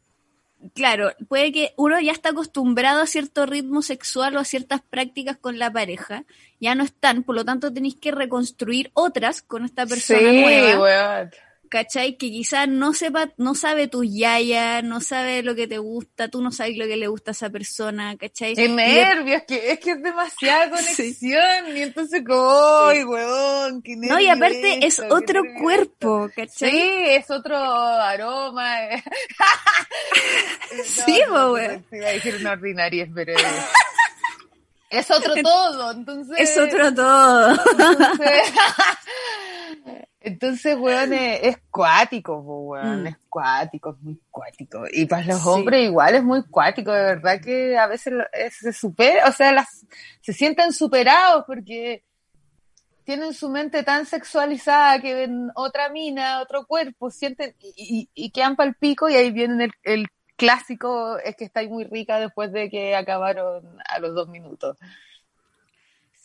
[0.73, 5.37] claro, puede que uno ya está acostumbrado a cierto ritmo sexual o a ciertas prácticas
[5.37, 6.23] con la pareja,
[6.59, 10.81] ya no están, por lo tanto tenéis que reconstruir otras con esta persona sí, nueva,
[10.81, 11.31] weón.
[11.75, 12.15] ¿Cachai?
[12.15, 16.41] Que quizás no sepa, no sabe tus yayas, no sabe lo que te gusta, tú
[16.41, 18.55] no sabes lo que le gusta a esa persona, ¿cachai?
[18.55, 20.95] De- nervios, que es que es demasiada Sí.
[20.95, 21.75] conexión.
[21.77, 23.03] Y entonces, como, ¡ay!
[23.83, 26.29] Qué no, y aparte es otro cuerpo.
[26.33, 26.71] ¿cachai?
[26.71, 28.73] Sí, es otro aroma.
[30.83, 31.85] Sí, weón.
[31.89, 33.41] Sí, iba a decir una ordinaria, pero es,
[34.89, 35.91] es otro todo.
[35.91, 37.51] Entonces, Es otro todo.
[37.51, 38.53] Entonces,
[40.25, 43.07] entonces weón, es, es cuático, weón, Mm.
[43.07, 44.83] es cuático, es muy cuático.
[44.91, 45.47] Y para los Sí.
[45.49, 49.51] hombres igual es muy cuático, de verdad que a veces es- se supera, o sea,
[49.53, 49.85] las,
[50.21, 52.03] se sienten superados porque
[53.03, 58.31] tienen su mente tan sexualizada que ven otra mina, otro cuerpo, sienten y, y, y
[58.31, 62.51] quedan pal pico y ahí viene el, el clásico, es que estáis muy rica después
[62.51, 64.77] de que acabaron a los dos minutos.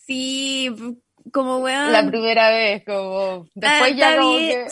[0.06, 0.68] Sí,
[1.32, 1.92] como weón.
[1.92, 4.66] La primera vez, como después Ah, ya como que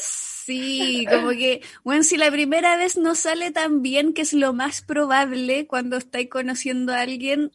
[0.48, 4.54] Sí, como que, bueno, si la primera vez no sale tan bien, que es lo
[4.54, 7.52] más probable cuando estáis conociendo a alguien,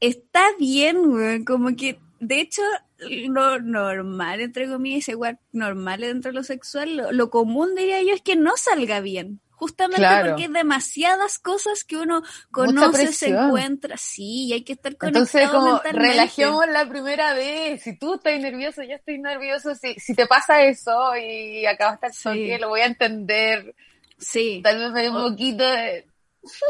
[0.00, 2.60] está bien, weón, como que, de hecho,
[2.98, 8.12] lo normal, entre comillas, igual normal dentro de lo sexual, lo, lo común diría yo
[8.12, 9.40] es que no salga bien.
[9.56, 10.28] Justamente Claro.
[10.30, 15.24] porque hay demasiadas cosas que uno conoce, se encuentra, sí, y hay que estar conectado
[15.24, 16.08] Entonces, como mentalmente.
[16.10, 17.82] relajemos la primera vez.
[17.82, 19.74] Si tú estás nervioso, yo estoy nervioso.
[19.74, 22.22] Si, si te pasa eso y acabaste el Sí.
[22.22, 23.74] toque, lo voy a entender.
[24.18, 24.60] Sí.
[24.62, 26.06] Tal vez me dé un poquito de.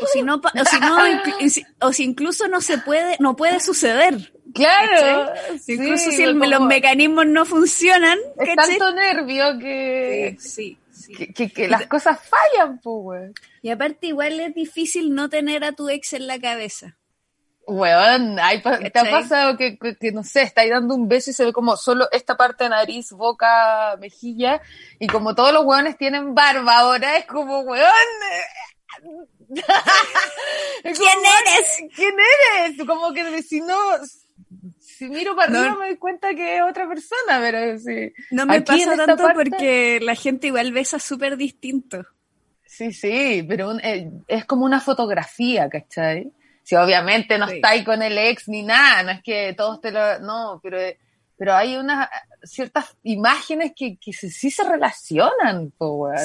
[0.03, 0.97] O si no, o si no,
[1.81, 4.33] o si incluso no se puede, no puede suceder.
[4.55, 5.33] Claro.
[5.61, 8.79] sí, incluso si el- los mecanismos no funcionan, Es ¿cachai?
[8.79, 10.79] tanto nervio que, Sí, sí.
[11.07, 13.33] Que, que- que las cosas fallan, pues.
[13.63, 16.97] Y aparte igual es difícil no tener a tu ex en la cabeza.
[17.69, 19.77] Weón, ay, pa- ¿te ha pasado que,
[20.13, 23.11] no sé, estáis dando un beso y se ve como solo esta parte de nariz,
[23.11, 24.61] boca, mejilla,
[25.01, 27.83] y como todos los weones tienen barba ahora, es como, weón.
[27.83, 29.07] eh,
[30.85, 31.95] es como, ¿Quién eres?
[31.97, 32.15] ¿Quién
[32.65, 32.87] eres?
[32.87, 33.77] Como que si no,
[34.97, 35.59] si miro para No.
[35.61, 38.13] arriba me doy cuenta que es otra persona, pero sí.
[38.31, 42.05] No me Aquí pasa tanto parte- porque la gente igual besa súper distinto.
[42.65, 46.31] Sí, sí, pero un- eh, es como una fotografía, ¿cachai?
[46.63, 47.57] Si obviamente no Sí.
[47.57, 50.19] estáis con el ex ni nada, no es que todos te lo...
[50.19, 50.79] No, pero,
[51.39, 52.09] pero hay unas
[52.43, 55.73] ciertas imágenes que, que sí, sí se relacionan.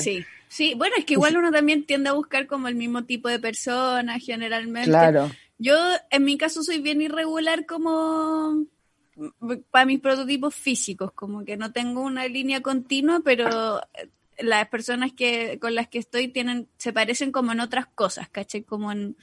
[0.02, 0.74] Sí, sí.
[0.76, 4.18] Bueno, es que igual uno también tiende a buscar como el mismo tipo de persona
[4.20, 4.90] generalmente.
[4.90, 5.30] Claro.
[5.64, 5.76] Yo,
[6.10, 8.66] en mi caso, soy bien irregular como
[9.70, 15.12] para mis prototipos físicos, como que no tengo una línea continua, pero eh, las personas
[15.14, 18.64] que con las que estoy tienen se parecen como en otras cosas, ¿cachai?
[18.64, 19.16] Como en,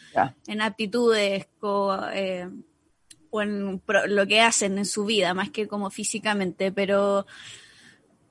[0.61, 2.49] aptitudes o, eh,
[3.31, 7.27] o en pro- lo que hacen en su vida, más que como físicamente, pero...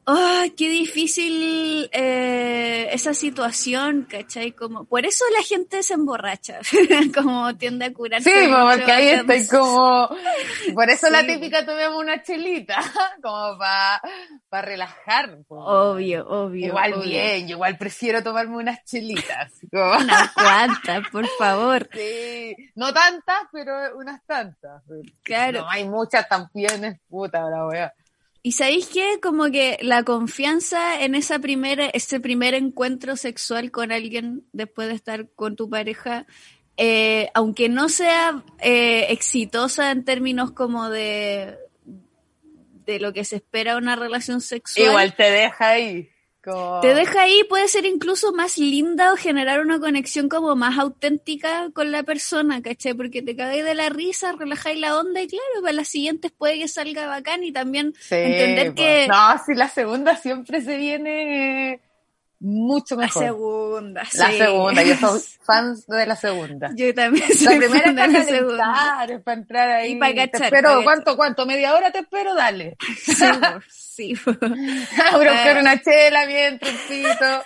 [0.09, 4.53] ¡Ay, qué difícil eh, esa situación, ¿cachai?
[4.53, 6.59] Como, por eso la gente se emborracha,
[7.13, 8.29] como tiende a curarse.
[8.29, 10.09] Sí, mucho porque ahí estoy como...
[10.73, 12.77] Por eso la típica tomamos una chelita,
[13.21, 15.39] como para relajar.
[15.45, 15.57] po.
[15.57, 16.67] Obvio, obvio.
[16.67, 17.03] igual obvio.
[17.09, 19.51] bien, yo igual prefiero tomarme unas chelitas.
[19.69, 21.89] como- Unas cuantas, por favor.
[21.91, 24.83] Sí, no tantas, pero unas tantas.
[25.21, 25.63] Claro.
[25.63, 27.93] No, hay muchas también, puta la wea.
[28.47, 33.91] Y sabéis que como que la confianza en esa primera, ese primer encuentro sexual con
[33.91, 36.25] alguien después de estar con tu pareja,
[36.77, 41.57] eh, aunque no sea eh, exitosa en términos como de
[42.85, 46.09] de lo que se espera una relación sexual, Igual te deja ahí.
[46.81, 51.69] Te deja ahí, puede ser incluso más linda o generar una conexión como más auténtica
[51.73, 52.93] con la persona, ¿cachai?
[52.93, 56.59] Porque te cagáis de la risa, relajáis la onda y claro, para las siguientes puede
[56.59, 61.81] que salga bacán y también Sí, entender que- No, si la segunda siempre se viene
[62.39, 63.23] mucho la mejor.
[63.23, 64.03] segunda.
[64.13, 64.37] La sí.
[64.37, 66.69] segunda, yo soy fan de la segunda.
[66.75, 69.05] Yo también La soy primera fan de la segunda.
[69.09, 69.91] es para entrar ahí.
[69.93, 71.45] Y para Te cachar, espero, para ¿cuánto, cuánto?
[71.45, 72.35] ¿Media hora te espero?
[72.35, 72.77] Dale.
[73.05, 73.13] Sí,
[73.69, 74.15] sí.
[74.15, 74.31] po.
[75.11, 77.25] A buscar una chela, bien, truncito.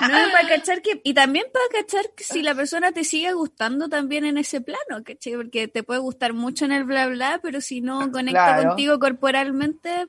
[0.00, 3.88] No, para cachar que, y también para cachar que si la persona te sigue gustando
[3.88, 5.34] también en ese plano, ¿cachai?
[5.34, 8.68] Porque te puede gustar mucho en el bla bla, pero si no conecta Claro.
[8.68, 10.06] contigo corporalmente,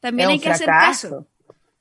[0.00, 1.08] también Es hay que hacer fracaso.
[1.08, 1.26] caso.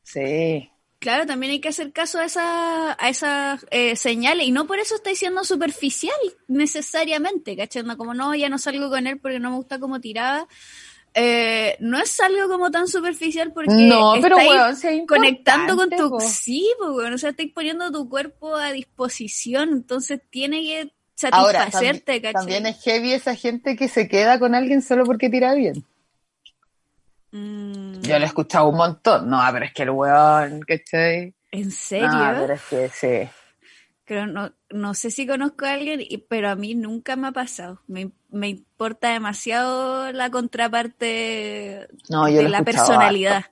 [0.04, 0.72] Sí.
[1.00, 4.80] Claro, también hay que hacer caso a, esa, a esas eh, señales y no por
[4.80, 6.16] eso estáis siendo superficial
[6.48, 7.84] necesariamente, ¿cachai?
[7.84, 10.48] No, como no, ya no salgo con él porque no me gusta como tiraba.
[11.14, 16.10] Eh, no es algo como tan superficial porque No, pero estáis es conectando con tu
[16.10, 16.20] po.
[16.20, 20.92] sí, weón, o sea, estáis poniendo tu cuerpo a disposición, entonces tiene que
[21.32, 22.34] Ahora, satisfacerte, tambi- ¿cachai?
[22.34, 25.84] también es heavy esa gente que se queda con alguien solo porque tira bien.
[27.32, 29.30] Mm, Yo lo he escuchado un montón.
[29.30, 31.34] No, pero es que el weón, ¿cachai?
[31.52, 32.08] ¿En serio?
[32.10, 33.30] No, es que sí.
[34.06, 37.82] Creo, no, no sé si conozco a alguien, pero a mí nunca me ha pasado.
[37.88, 43.44] Me, me importa demasiado la contraparte No, yo de la personalidad.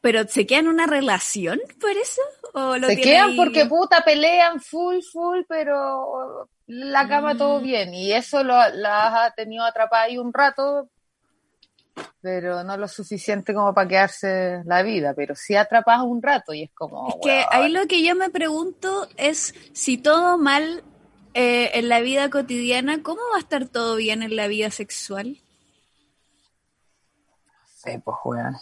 [0.00, 2.22] ¿Pero se queda en una relación por eso?
[2.54, 3.36] ¿O lo Se quedan ahí?
[3.36, 7.38] porque puta pelean full, full, pero la cama Mm.
[7.38, 7.92] todo bien.
[7.92, 10.88] Y eso lo, las ha tenido atrapadas ahí un rato,
[12.20, 15.14] pero no lo suficiente como para quedarse la vida.
[15.14, 17.08] Pero sí atrapadas un rato y es como.
[17.08, 20.82] Es que ahí lo que yo me pregunto es si todo mal
[21.34, 25.38] eh, en la vida cotidiana, ¿cómo va a estar todo bien en la vida sexual?
[27.76, 28.56] Sí, pues weón.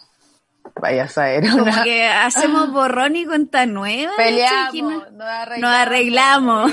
[0.81, 1.49] Vaya a saber.
[1.49, 1.85] Como Una...
[1.85, 4.12] que hacemos borrón y cuenta nueva.
[4.16, 5.11] Peleamos, chiquina.
[5.11, 5.62] nos arreglamos.
[5.62, 6.72] Nos arreglamos.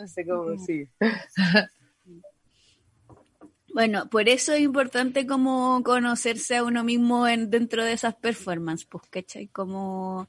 [0.00, 0.88] No sé cómo, sí.
[3.74, 8.86] Bueno, por eso es importante como conocerse a uno mismo en, dentro de esas performances,
[8.88, 9.48] pues, ¿cachai?
[9.48, 10.28] Como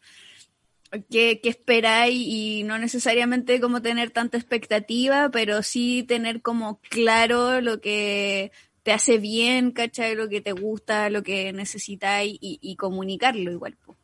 [1.12, 7.62] qué, qué esperáis y no necesariamente como tener tanta expectativa, pero sí tener como claro
[7.62, 8.52] lo que
[8.82, 10.16] te hace bien, ¿cachai?
[10.16, 13.96] Lo que te gusta, lo que necesitáis y, y comunicarlo igual, pues.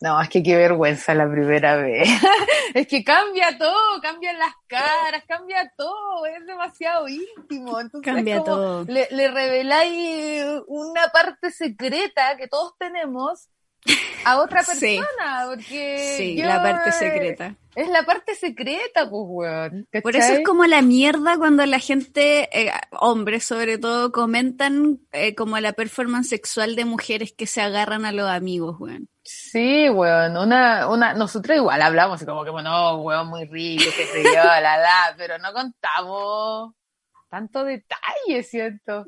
[0.00, 2.06] No, es que qué vergüenza la primera vez.
[2.74, 7.80] es que cambia todo, cambian las caras, cambia todo, es demasiado íntimo.
[7.80, 8.84] Entonces Cambia como todo.
[8.84, 13.48] Le, le reveláis una parte secreta que todos tenemos
[14.24, 14.98] a otra Sí.
[14.98, 17.54] persona, porque Sí, yo, la parte eh, secreta.
[17.74, 19.86] Es la parte secreta, pues, weón.
[20.02, 25.34] Por eso es como la mierda cuando la gente, eh, hombres sobre todo, comentan eh,
[25.34, 29.08] como la performance sexual de mujeres que se agarran a los amigos, weón.
[29.24, 34.06] Sí, weón, una, una, nosotros igual hablamos y como que, bueno, weón, muy rico, qué
[34.06, 36.72] sé yo, la, la, pero no contamos
[37.28, 39.04] tanto detalle, siento.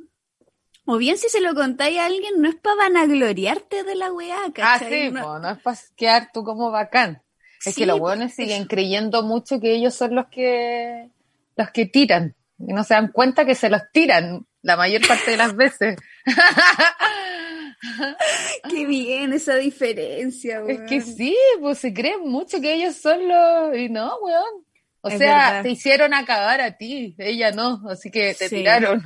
[0.91, 4.39] O bien si se lo contáis a alguien, no es para vanagloriarte de la weá,
[4.47, 5.09] Ah, ¿cachai?
[5.09, 7.23] sí, no, po, no es para quedar tú como bacán.
[7.65, 11.11] Es Sí, que los pues, weones siguen creyendo mucho que ellos son los que,
[11.57, 12.35] los que tiran.
[12.59, 15.97] Y no se dan cuenta que se los tiran la mayor parte de las veces.
[18.71, 20.71] Qué bien esa diferencia, weón.
[20.71, 23.77] Es que sí, pues se creen mucho que ellos son los...
[23.77, 24.65] Y no, weón.
[25.09, 25.63] O Es sea, verdad.
[25.63, 28.57] te hicieron acabar a ti, ella no, así que te Sí.
[28.57, 29.03] tiraron.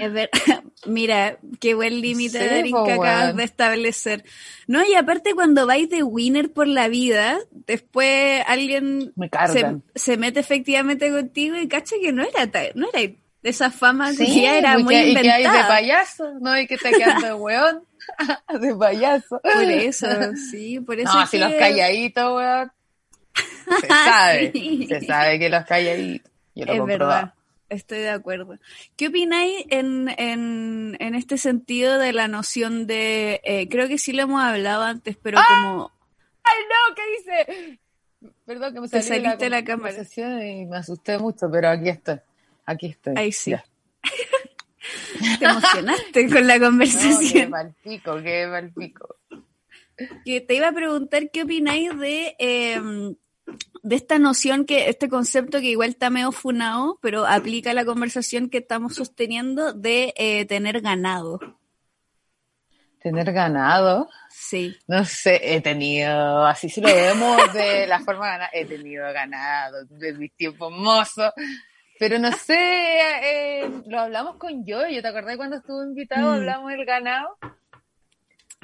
[0.00, 0.30] Es ver-
[0.86, 4.24] Mira, qué buen límite Sí, po, que acabas de establecer.
[4.66, 9.30] No, y aparte cuando vais de winner por la vida, después alguien Me
[9.94, 14.42] se, mete efectivamente contigo y cacha que no era no era esa fama que Sí,
[14.42, 16.58] ya era muy que- y que hay de payaso, ¿no?
[16.58, 17.82] Y que te quedas de weón,
[18.60, 19.40] de payaso.
[19.42, 20.06] Por eso,
[20.50, 22.72] sí, por eso No, es si que- los calladitos, weón.
[23.80, 24.86] Se sabe, Sí.
[24.88, 26.30] se sabe que los calladitos.
[26.54, 27.20] Yo lo Es comprobado.
[27.22, 27.34] verdad,
[27.68, 28.58] estoy de acuerdo.
[28.96, 34.12] ¿Qué opináis en, en, en este sentido de la noción de, eh, creo que sí
[34.12, 35.44] lo hemos hablado antes, pero ¡Ah!
[35.48, 35.90] como
[36.44, 36.94] ¡Ay, no!
[36.94, 37.78] ¿Qué dice?
[38.46, 39.90] Perdón que me de saliste de la cámara.
[39.94, 42.20] conversación y me asusté mucho, pero aquí estoy.
[42.66, 43.14] Aquí estoy.
[43.16, 43.50] Ahí sí.
[43.52, 43.64] Ya.
[45.38, 47.50] te emocionaste con la No, que conversación.
[47.50, 49.16] palpico, que palpico.
[50.24, 52.80] que te iba a preguntar qué opináis de, eh,
[53.82, 57.84] de esta noción, que este concepto que igual está medio funado, pero aplica a la
[57.84, 61.38] conversación que estamos sosteniendo de eh, tener ganado.
[63.00, 64.08] Tener ganado.
[64.30, 64.74] Sí.
[64.88, 69.84] No sé, he tenido, así si lo vemos de la forma ganada, he tenido ganado
[69.90, 71.30] de mis tiempos mozos.
[71.98, 76.34] Pero no sé, eh, lo hablamos con yo, yo te acordé cuando estuve invitado, Mm.
[76.34, 77.36] hablamos del ganado.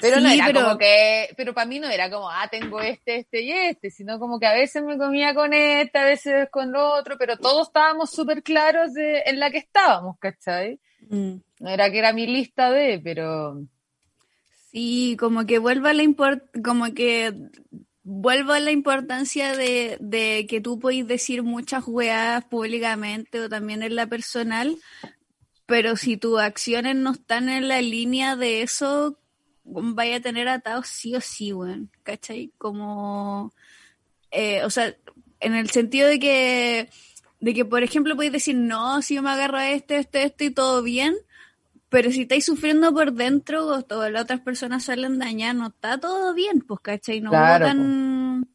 [0.00, 3.16] Pero no era pero- como que, pero para mí no era como, ah, tengo este,
[3.16, 6.72] este y este, sino como que a veces me comía con este, a veces con
[6.72, 10.78] lo otro, pero todos estábamos súper claros de, en la que estábamos, ¿cachai?
[11.08, 11.34] Mm.
[11.60, 13.60] No era que era mi lista de, pero
[14.70, 17.34] Sí, como que vuelva la import como que
[18.02, 23.82] vuelvo a la importancia de, de que tú podés decir muchas weas públicamente o también
[23.82, 24.76] en la personal,
[25.66, 29.18] pero si tus acciones no están en la línea de eso,
[29.70, 32.52] vaya a tener atados sí o sí, weón, ¿cachai?
[32.58, 33.52] Como,
[34.30, 34.94] eh, o sea,
[35.40, 36.90] en el sentido de que,
[37.40, 40.46] de que, por ejemplo, podéis decir, no, si yo me agarro a este, este, este
[40.46, 41.14] y todo bien,
[41.88, 45.98] pero si estáis sufriendo por dentro o todas las otras personas salen dañadas, no está
[45.98, 47.20] todo bien, pues, ¿cachai?
[47.20, 48.48] No Claro, hubo tan...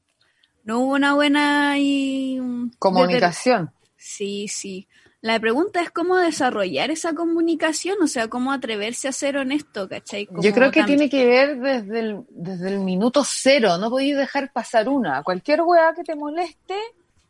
[0.63, 2.39] No hubo una buena y...
[2.79, 3.71] comunicación.
[3.97, 4.87] Sí, sí.
[5.25, 10.29] La pregunta es cómo desarrollar esa comunicación, o sea, cómo atreverse a ser honesto, ¿cachai?
[10.29, 14.51] Yo creo que tiene que ver desde el, desde el minuto cero, no podéis dejar
[14.53, 15.23] pasar una.
[15.23, 16.75] Cualquier weá que te moleste,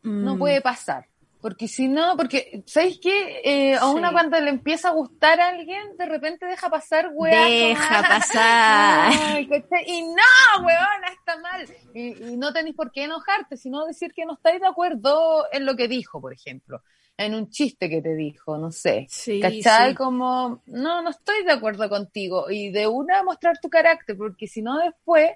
[0.04, 1.06] no Mm, puede pasar.
[1.40, 3.40] Porque si no, porque, ¿sabéis qué?
[3.46, 3.96] Eh, a Sí.
[3.96, 7.46] una cuando le empieza a gustar a alguien, de repente deja pasar weá.
[7.46, 9.10] Deja como, pasar.
[9.38, 9.48] Ay,
[9.88, 11.66] y no, weona, está mal.
[11.94, 15.66] Y, y no tenéis por qué enojarte, sino decir que no estáis de acuerdo en
[15.66, 16.82] lo que dijo, por ejemplo.
[17.18, 19.08] En un chiste que te dijo, no sé.
[19.10, 19.92] Sí, ¿Cachai?
[19.92, 19.96] sí.
[19.96, 22.50] Como, no, no estoy de acuerdo contigo.
[22.52, 25.32] Y de una mostrar tu carácter, porque si no después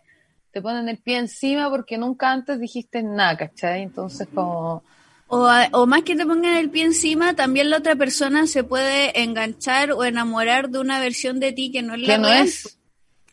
[0.52, 3.84] te ponen el pie encima porque nunca antes dijiste nada, ¿cachai?
[3.84, 4.84] Entonces como,
[5.28, 9.22] O, o más que te pongan el pie encima, también la otra persona se puede
[9.22, 12.80] enganchar o enamorar de una versión de ti que no es la ¿qué no es?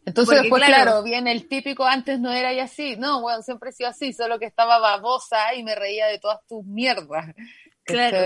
[0.05, 0.83] Entonces Porque, después, claro.
[0.85, 2.97] claro, viene el típico, antes no era y así.
[2.97, 6.39] No, bueno, siempre he sido así, solo que estaba babosa y me reía de todas
[6.47, 7.35] tus mierdas.
[7.87, 8.19] Claro,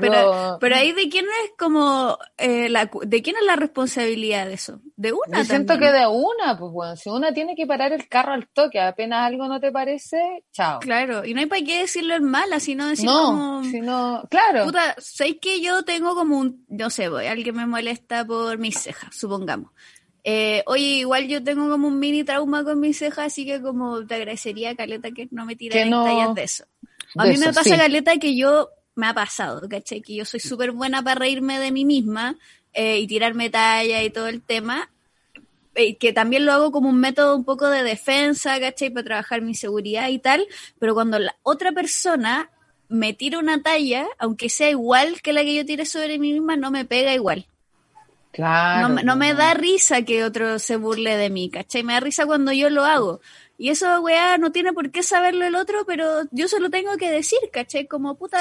[0.00, 4.54] Pero- Pero ahí de quién es como eh, la, de quién es la responsabilidad de
[4.54, 4.80] eso?
[4.96, 5.92] De una Yo siento también.
[5.92, 9.26] que de una, pues bueno, si una tiene que parar el carro al toque, apenas
[9.26, 10.80] algo no te parece, chao.
[10.80, 14.24] Claro, y no hay para qué decirlo en mala, sino decir no, como si no,
[14.30, 14.64] claro.
[14.64, 18.78] puta, ¿sabes que yo tengo como un, no sé, voy, alguien me molesta por mis
[18.78, 19.70] cejas, supongamos.
[20.24, 24.06] Eh, oye, igual yo tengo como un mini trauma con mis cejas, así que como
[24.06, 26.64] te agradecería, Caleta, que no me Que tiraras no- tallas de eso.
[27.16, 27.76] A mí me eso, pasa, sí.
[27.76, 30.02] Caleta, que yo me ha pasado, ¿cachai?
[30.02, 32.36] Que yo soy súper buena para reírme de mí misma
[32.72, 34.90] eh, y tirarme talla y todo el tema.
[35.74, 38.90] eh, que también lo hago como un método un poco de defensa, ¿cachai?
[38.90, 40.46] Para trabajar mi seguridad y tal.
[40.78, 42.50] Pero cuando la otra persona
[42.88, 46.56] me tira una talla, aunque sea igual que la que yo tire sobre mí misma,
[46.56, 47.46] no me pega igual.
[48.32, 48.88] Claro.
[48.88, 51.82] No, me- no me da risa que otro se burle de mí, ¿cachai?
[51.82, 53.20] Me da risa cuando yo lo hago.
[53.62, 56.96] Y eso, weá, no tiene por qué saberlo el otro, pero yo se lo tengo
[56.96, 57.86] que decir, ¿cachai?
[57.86, 58.36] Como puta,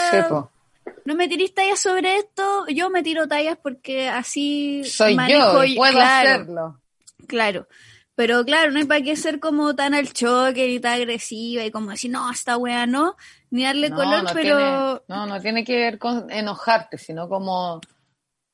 [1.05, 5.63] no me tirís tallas sobre esto, yo me tiro tallas porque así Soy manejo yo,
[5.65, 6.82] y puedo claro, hacerlo.
[7.28, 7.67] Claro.
[8.15, 11.69] Pero claro, no hay para qué ser como tan al choque y tan agresiva y
[11.69, 13.15] como decir, no, esta weá no,
[13.51, 17.30] ni darle No, color, no pero tiene- no, no tiene que ver con enojarte, sino
[17.30, 17.80] como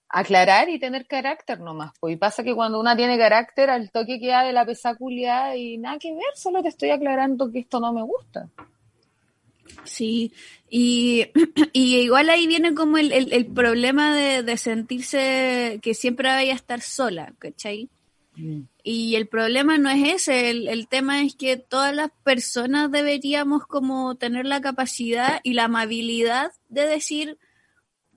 [0.10, 1.92] aclarar y tener carácter nomás.
[2.00, 2.14] Pues.
[2.14, 5.98] Y pasa que cuando una tiene carácter, al toque queda de la pesaculia y nada
[6.00, 8.50] que ver, solo te estoy aclarando que esto no me gusta.
[9.84, 10.34] Sí,
[10.70, 11.28] y,
[11.74, 16.54] y igual ahí viene como el, el, el problema de, de sentirse que siempre vaya
[16.54, 17.90] a estar sola, ¿cachai?
[18.84, 23.66] Y el problema no es ese, el, el tema es que todas las personas deberíamos
[23.66, 27.40] como tener la capacidad y la amabilidad de decir,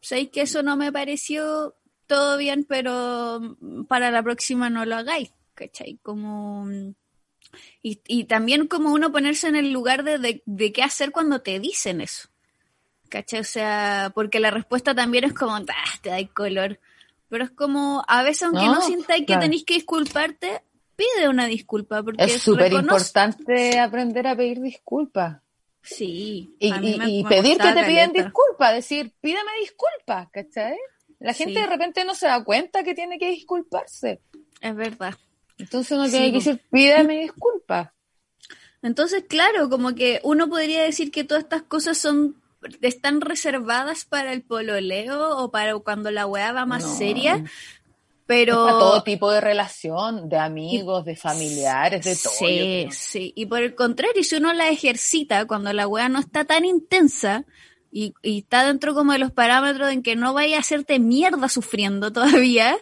[0.03, 1.75] sabéis que eso no me pareció
[2.11, 3.57] todo bien, pero
[3.89, 5.99] para la próxima no lo hagáis, ¿cachai?
[6.03, 6.67] Como...
[7.83, 11.41] Y, y también como uno ponerse en el lugar de, de, de qué hacer cuando
[11.41, 12.29] te dicen eso.
[13.09, 13.41] ¿Cachai?
[13.41, 15.65] O sea, porque la respuesta también es como, ah,
[16.03, 16.79] te da color.
[17.29, 20.63] Pero es como, a veces aunque no, No, sintáis que tenéis que disculparte,
[20.97, 22.03] pide una disculpa.
[22.03, 25.41] Porque Es súper importante aprender a pedir disculpas.
[25.83, 26.55] Sí.
[26.61, 30.29] Y, a mí y- me- y me pedir que te piden disculpas, decir, pídame disculpas,
[30.31, 30.77] ¿cachai?
[31.21, 31.61] La gente Sí.
[31.61, 34.21] de repente no se da cuenta que tiene que disculparse.
[34.61, 35.15] Es verdad.
[35.59, 37.91] Entonces uno Sí, tiene que decir, pídame disculpas.
[38.83, 42.37] Entonces, claro, como que uno podría decir que todas estas cosas son
[42.83, 46.95] están reservadas para el pololeo o para cuando la weá va más No.
[46.97, 47.45] seria,
[48.27, 48.65] pero...
[48.65, 52.33] Para todo tipo de relación, de amigos, de familiares, de todo.
[52.35, 53.33] Sí, sí.
[53.35, 57.45] Y por el contrario, si uno la ejercita cuando la weá no está tan intensa
[57.91, 61.49] y, y está dentro como de los parámetros en que no vaya a hacerte mierda
[61.49, 62.77] sufriendo todavía,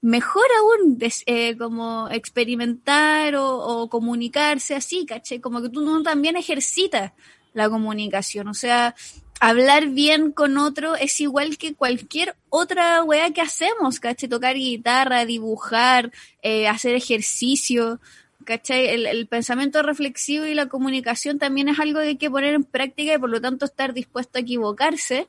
[0.00, 5.40] mejor aún des- eh, como experimentar o, o comunicarse así, ¿caché?
[5.40, 7.12] Como que tú no también ejercitas
[7.54, 8.48] la comunicación.
[8.48, 8.94] O sea,
[9.40, 14.28] hablar bien con otro es igual que cualquier otra weá que hacemos, ¿cachai?
[14.28, 18.00] Tocar guitarra, dibujar, eh, hacer ejercicio,
[18.48, 18.86] ¿cachai?
[18.88, 23.12] El, pensamiento reflexivo y la comunicación también es algo que hay que poner en práctica
[23.12, 25.28] y por lo tanto estar dispuesto a equivocarse.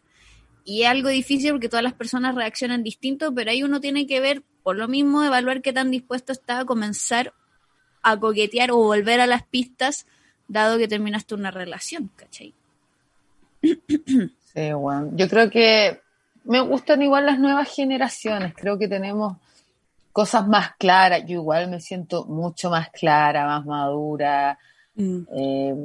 [0.64, 4.22] Y es algo difícil porque todas las personas reaccionan distinto, pero ahí uno tiene que
[4.22, 7.34] ver, por lo mismo, evaluar qué tan dispuesto está a comenzar
[8.04, 10.06] a coquetear o volver a las pistas,
[10.48, 12.54] dado que terminaste una relación, ¿cachai?
[13.62, 15.12] Sí, bueno.
[15.14, 16.00] Yo creo que
[16.46, 18.54] me gustan igual las nuevas generaciones.
[18.56, 19.36] Creo que tenemos
[20.12, 21.24] cosas más claras.
[21.26, 24.58] Yo igual me siento mucho más clara, más madura,
[24.98, 25.76] eh,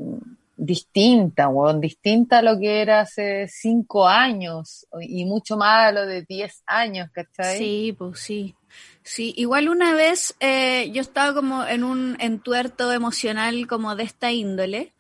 [0.57, 6.07] distinta, weón, distinta a lo que era hace cinco años y mucho más a lo
[6.07, 7.59] de diez años, ¿cachai?
[7.59, 8.55] Sí, pues sí.
[9.03, 14.33] Sí, igual una vez eh, yo estaba como en un entuerto emocional como de esta
[14.33, 14.93] índole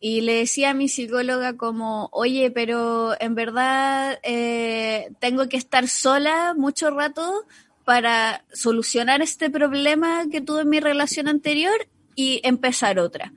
[0.00, 5.88] y le decía a mi psicóloga como, oye, pero en verdad eh, tengo que estar
[5.88, 7.44] sola mucho rato
[7.88, 13.32] para solucionar este problema que tuve en mi relación anterior y empezar otra.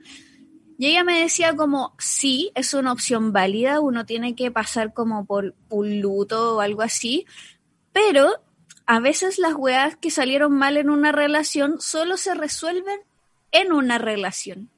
[0.76, 5.24] Y ella me decía como, sí, es una opción válida, uno tiene que pasar como
[5.24, 7.24] por un luto o algo así,
[7.94, 8.42] pero
[8.84, 13.00] a veces las weas que salieron mal en una relación solo se resuelven
[13.52, 14.68] en una relación.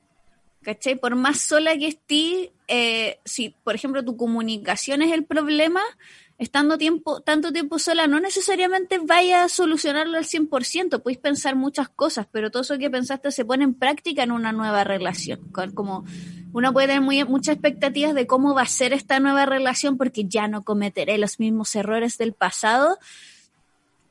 [0.63, 0.95] ¿Cachai?
[0.95, 5.83] Por más sola que estés, eh, si por ejemplo tu comunicación es el problema,
[6.45, 11.89] estando tiempo, tanto tiempo sola no necesariamente vaya a solucionarlo al 100%, podéis pensar muchas
[11.89, 15.41] cosas, pero todo eso que pensaste se pone en práctica en una nueva relación.
[15.75, 16.05] Como
[16.53, 20.47] uno puede tener muchas expectativas de cómo va a ser esta nueva relación porque ya
[20.47, 22.99] no cometeré los mismos errores del pasado,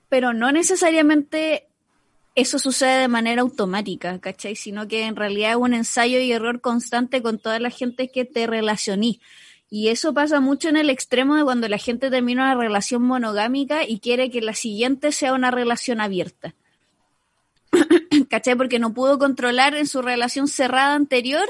[0.10, 1.68] pero no necesariamente
[2.36, 4.56] eso sucede de manera automática, ¿cachai?
[4.56, 8.26] Sino que en realidad es un ensayo y error constante con toda la gente que
[8.26, 9.22] te relacioní.
[9.70, 13.88] Y eso pasa mucho en el extremo de cuando la gente termina una relación monogámica
[13.88, 16.54] y quiere que la siguiente sea una relación abierta.
[18.30, 18.56] ¿Cachai?
[18.56, 21.48] Porque no pudo controlar en su relación cerrada anterior,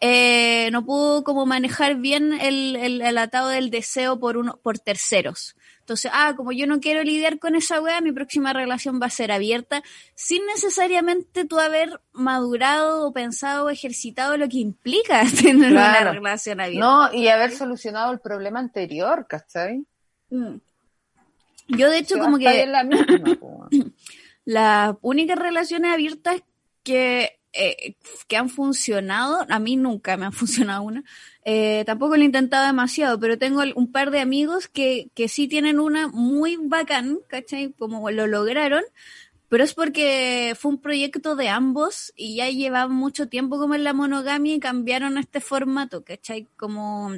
[0.00, 4.78] eh, no pudo como manejar bien el, el, el atado del deseo por, uno, por
[4.78, 5.56] terceros.
[5.88, 9.10] Entonces, ah, como yo no quiero lidiar con esa wea, mi próxima relación va a
[9.10, 9.82] ser abierta,
[10.14, 16.10] sin necesariamente tú haber madurado o pensado o ejercitado lo que implica tener Claro.
[16.10, 16.86] una relación abierta.
[16.86, 19.86] No, y haber solucionado el problema anterior, ¿cachai?
[20.28, 20.56] Mm.
[21.68, 23.38] Yo, de hecho, como que la misma,
[24.44, 26.42] las únicas relaciones abiertas
[26.82, 27.96] que eh,
[28.28, 31.04] que han funcionado, a mí nunca me han funcionado una,
[31.44, 35.48] eh, tampoco lo he intentado demasiado, pero tengo un par de amigos que, que sí
[35.48, 37.72] tienen una muy bacán, ¿cachai?
[37.72, 38.84] Como lo lograron,
[39.48, 43.82] pero es porque fue un proyecto de ambos y ya llevaban mucho tiempo como en
[43.82, 46.46] la monogamia y cambiaron este formato, ¿cachai?
[46.56, 47.10] Como,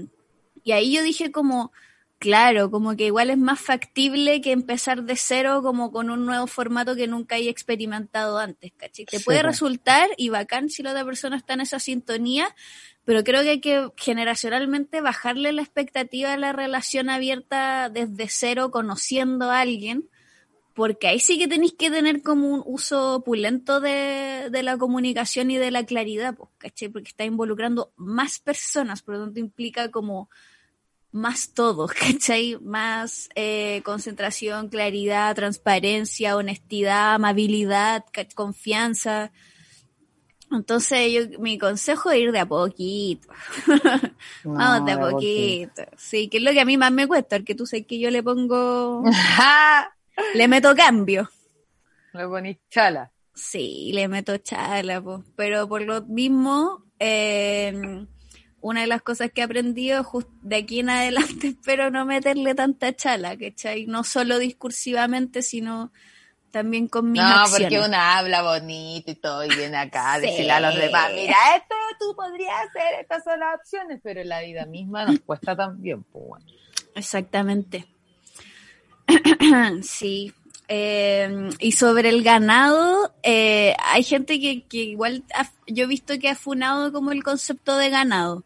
[0.64, 1.72] y ahí yo dije como,
[2.21, 6.47] claro, como que igual es más factible que empezar de cero como con un nuevo
[6.47, 9.07] formato que nunca haya experimentado antes, ¿cachai?
[9.07, 12.55] Te Sí, puede resultar y bacán si la otra persona está en esa sintonía,
[13.05, 18.71] pero creo que hay que generacionalmente bajarle la expectativa a la relación abierta desde cero,
[18.71, 20.09] conociendo a alguien,
[20.75, 25.51] porque ahí sí que tenéis que tener como un uso opulento de, de la comunicación
[25.51, 26.91] y de la claridad, pues, ¿cachai?
[26.91, 30.29] Porque está involucrando más personas, por lo tanto implica como
[31.13, 32.59] más todo, ¿cachai?
[32.63, 38.05] Más eh, concentración, claridad, transparencia, honestidad, amabilidad,
[38.35, 39.33] confianza.
[40.53, 43.29] Entonces, yo, mi consejo es ir de a poquito.
[44.45, 45.83] No, Vamos de a poquito.
[45.97, 48.11] Sí, que es lo que a mí más me cuesta, porque tú sabes que yo
[48.11, 49.95] le pongo, ¡Ja!
[50.35, 51.31] le meto cambio.
[52.13, 53.11] Le ponís chala.
[53.35, 55.25] Sí, le meto chala, po.
[55.37, 58.07] pero por lo mismo, eh,
[58.63, 62.55] una de las cosas que he aprendido just- de aquí en adelante espero no meterle
[62.55, 63.87] tanta chala, ¿cachai?
[63.87, 65.93] No solo discursivamente, sino
[66.51, 67.69] también con mis No, acciones.
[67.71, 70.27] porque una habla bonito y todo, y viene acá a Sí.
[70.27, 74.41] decirle a los demás, mira, esto tú podrías hacer, estas son las opciones, pero la
[74.43, 76.47] vida misma nos cuesta también, pues bueno.
[76.97, 77.87] Exactamente.
[79.83, 80.33] sí.
[80.73, 86.17] Eh, y sobre el ganado, eh, hay gente que, que igual ha- yo he visto
[86.21, 88.45] que ha funado como el concepto de ganado,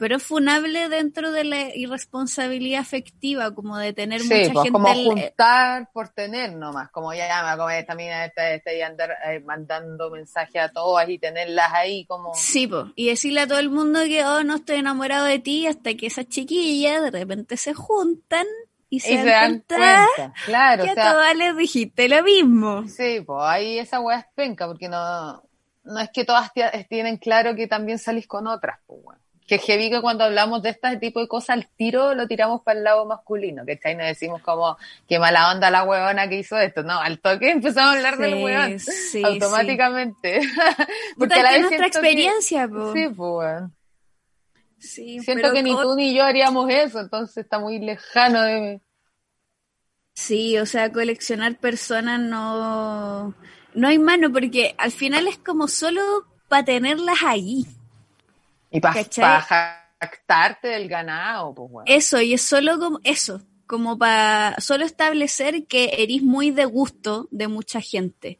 [0.00, 4.70] pero es funable dentro de la irresponsabilidad afectiva, como de tener Sí, mucha pues gente.
[4.72, 8.50] como al- juntar por tener nomás, como ya me va a comer esta mina esta,
[8.50, 12.32] esta y andar eh, mandando mensajes a todas y tenerlas ahí como...
[12.34, 15.66] Sí, po, y decirle a todo el mundo que oh, no estoy enamorado de ti
[15.66, 18.46] hasta que esas chiquillas de repente se juntan
[18.88, 22.08] y se, y dan se dan cuenta cuenta, claro, que o a todas les dijiste
[22.08, 22.84] lo mismo.
[22.88, 25.42] Sí, pues ahí esa weá es penca, porque no,
[25.84, 29.20] no es que todas ti- tienen claro que también salís con otras, pues bueno.
[29.50, 32.78] Que heavy que cuando hablamos de este tipo de cosas, al tiro lo tiramos para
[32.78, 34.76] el lado masculino, que ahí nos decimos como,
[35.08, 36.84] qué mala onda la huevona que hizo esto.
[36.84, 40.40] No, al toque empezamos a hablar del Sí, huevón, sí, automáticamente.
[41.18, 42.92] Puta, a la vez nuestra siento que- experiencia, po.
[42.92, 43.62] Sí, pues.
[44.78, 48.80] Sí, Siento pero que ni tú ni yo haríamos eso, entonces está muy lejano de...
[50.14, 53.34] Sí, o sea, coleccionar personas no,
[53.74, 56.02] no hay mano, porque al final es como solo
[56.48, 57.66] para tenerlas ahí.
[58.70, 59.42] Y para ¿Cachai?
[60.00, 61.84] jactarte del ganado, pues bueno.
[61.92, 67.28] Eso, y es solo como eso, como para solo establecer que eres muy de gusto
[67.30, 68.38] de mucha gente.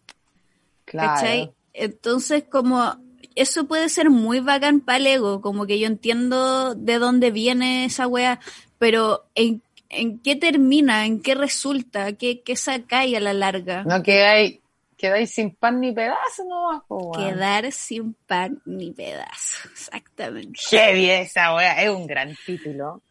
[0.85, 1.14] claro.
[1.14, 1.53] ¿Cachai?
[1.72, 2.97] Entonces, como
[3.35, 7.85] eso puede ser muy bacán para el ego, como que yo entiendo de dónde viene
[7.85, 8.41] esa wea,
[8.78, 11.07] pero ¿en, en qué termina?
[11.07, 12.12] ¿En qué resulta?
[12.14, 13.85] ¿Qué, qué sacáis a la larga?
[13.85, 14.61] No quedáis,
[15.01, 17.12] quedáis sin pan ni pedazo nomás, po.
[17.12, 20.61] Quedar sin pan ni pedazo, exactamente.
[20.70, 23.03] Heavy esa wea, es un gran título.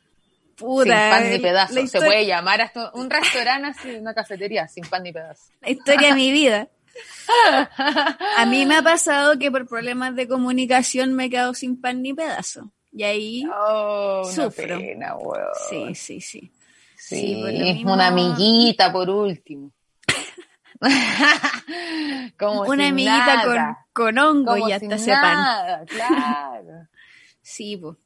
[0.56, 1.74] Puta, sin pan ni la pedazo.
[1.74, 5.52] Se historia- puede llamar hasta un restaurante así, una cafetería, sin pan ni pedazo.
[5.62, 6.68] la historia de mi vida.
[8.38, 12.02] A mí me ha pasado que por problemas de comunicación me he quedado sin pan
[12.02, 12.72] ni pedazo.
[12.92, 14.78] Y ahí, Oh, una Sufro.
[14.80, 15.46] pena, weón.
[15.70, 16.52] sí, sí, sí.
[16.98, 19.72] Sí, sí, por mismo- una amiguita por último.
[22.38, 23.88] Como Una amiguita con, nada.
[23.94, 25.36] con hongo Como y hasta sin ese pan.
[25.38, 26.88] nada, claro.
[27.42, 27.98] Sí, po.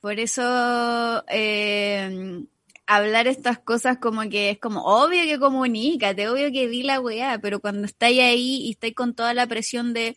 [0.00, 2.44] por eso eh,
[2.86, 7.38] hablar estas cosas como que es como obvio que comunícate, obvio que di la weá,
[7.38, 10.16] pero cuando estáis ahí y estáis con toda la presión de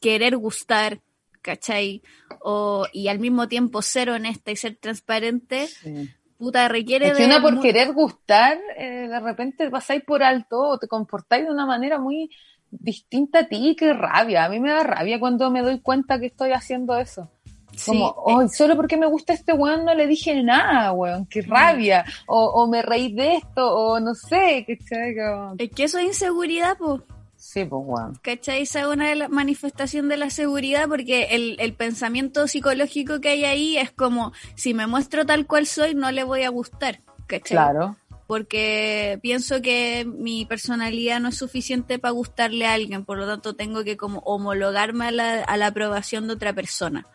[0.00, 1.00] querer gustar,
[1.40, 2.02] ¿cachai?
[2.40, 6.10] O, y al mismo tiempo ser honesta y ser transparente, Sí.
[6.38, 7.26] Puta, requiere Es que de...
[7.26, 11.66] una por querer gustar, eh, de repente pasáis por alto o te comportáis de una
[11.66, 12.30] manera muy
[12.70, 14.44] distinta a ti, qué rabia.
[14.44, 17.30] A mí me da rabia cuando me doy cuenta que estoy haciendo eso.
[17.74, 21.42] Sí, Como, hoy solo porque me gusta este weón no le dije nada, weón, qué
[21.42, 21.50] Mm.
[21.50, 22.04] rabia.
[22.26, 25.14] O, o me reí de esto, o no sé, ¿cachai?
[25.14, 27.02] Como- es que eso es inseguridad, pues.
[27.48, 28.14] Sí, pues weón.
[28.20, 28.60] ¿Cachai?
[28.60, 33.30] Esa es una de las manifestaciones de la seguridad porque el, el pensamiento psicológico que
[33.30, 37.00] hay ahí es como, si me muestro tal cual soy, no le voy a gustar.
[37.26, 37.56] ¿Cachai?
[37.56, 37.96] Claro.
[38.26, 43.56] Porque pienso que mi personalidad no es suficiente para gustarle a alguien, por lo tanto
[43.56, 47.06] tengo que como homologarme a la, a la aprobación de otra persona.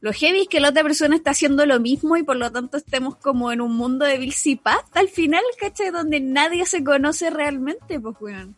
[0.00, 2.78] Lo heavy es que la otra persona está haciendo lo mismo y por lo tanto
[2.78, 5.92] estemos como en un mundo de Paz al final, ¿cachai?
[5.92, 8.56] Donde nadie se conoce realmente, pues weón.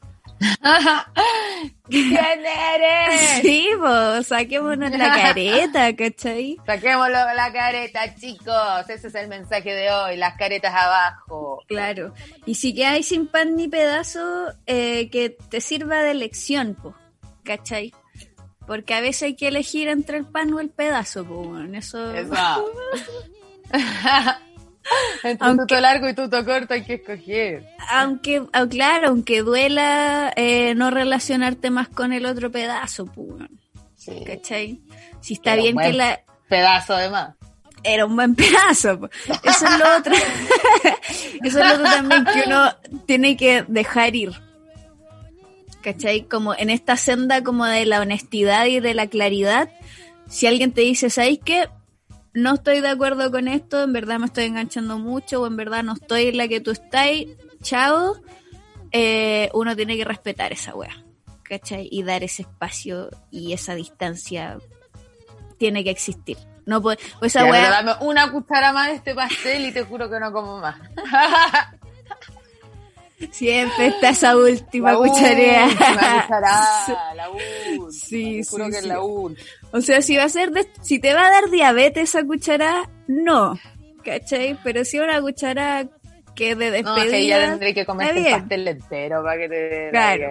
[1.89, 3.43] ¿Quién eres?
[3.43, 6.57] Sí, pues, saquémonos la careta, ¿cachai?
[6.67, 8.89] Saquémoslo la careta, chicos.
[8.89, 10.17] Ese es el mensaje de hoy.
[10.17, 11.63] Las caretas abajo.
[11.67, 12.15] Claro.
[12.47, 16.95] Y si quedáis sin pan ni pedazo, eh, que te sirva de lección, pues,
[17.45, 17.93] ¿cachai?
[18.67, 22.13] Porque a veces hay que elegir entre el pan o el pedazo, pues, bueno, eso...
[22.13, 22.35] Eso.
[25.23, 27.67] Entre Aunque- tuto largo y tuto corto hay que escoger.
[27.91, 33.11] Aunque, claro, aunque duela eh, no relacionarte más con el otro pedazo,
[33.97, 34.23] Sí.
[34.27, 34.81] ¿cachai?
[35.21, 36.21] Si está bien que la...
[36.49, 37.35] Pedazo de más.
[37.83, 39.01] era un buen pedazo.
[39.01, 39.09] po.
[39.43, 40.15] Eso es lo otro.
[41.45, 42.73] Eso es lo otro también que uno
[43.07, 44.33] tiene que dejar ir.
[45.83, 46.23] ¿Cachai?
[46.27, 49.69] Como en esta senda como de la honestidad y de la claridad.
[50.29, 51.69] Si alguien te dice, ¿sabéis qué?
[52.35, 55.83] No estoy de acuerdo con esto, en verdad me estoy enganchando mucho o en verdad
[55.83, 57.09] no estoy en la que tú estás,
[57.63, 58.17] chao.
[58.93, 61.05] eh, uno tiene que respetar esa wea.
[61.43, 61.89] ¿Cachai?
[61.91, 64.59] Y dar ese espacio y esa distancia
[65.59, 66.37] tiene que existir.
[66.67, 69.83] No puede, o esa Ya, wea- dame una cuchara más de este pastel y te
[69.85, 70.77] juro que no como más.
[73.33, 75.65] Siempre está esa última La cucharada.
[75.67, 77.91] última cucharada, la última.
[77.91, 79.49] Sí, Te juro sí, que es la última.
[79.73, 82.89] O sea, si va a ser de- si te va a dar diabetes esa cuchara,
[83.07, 83.59] no.
[84.05, 84.59] ¿Cachai?
[84.65, 85.87] Pero si una cuchara
[86.35, 87.05] que de No, despedida.
[87.05, 88.41] es que ya tendré que el bien.
[88.41, 90.27] pastel entero para que te Claro.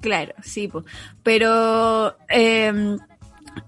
[0.00, 0.82] Claro, sí, po.
[1.22, 2.96] pero eh,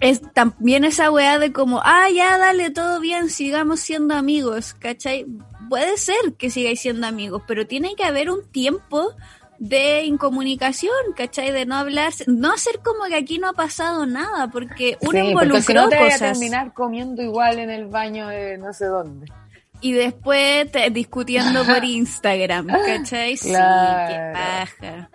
[0.01, 5.27] es también esa weá de como, ah, ya, dale, todo bien, sigamos siendo amigos, ¿cachai?
[5.69, 9.15] Puede ser que sigáis siendo amigos, pero tiene que haber un tiempo
[9.65, 11.53] de incomunicación, ¿cachai?
[11.53, 15.19] De no hablar, no hacer como que aquí no ha pasado nada, porque uno Sí,
[15.29, 18.59] involucró porque si no te vas a cosas terminar comiendo igual en el baño de
[18.59, 19.31] no sé dónde.
[19.81, 23.37] y después te- discutiendo por Instagram, ¿cachai?
[23.37, 25.11] Sí, qué paja.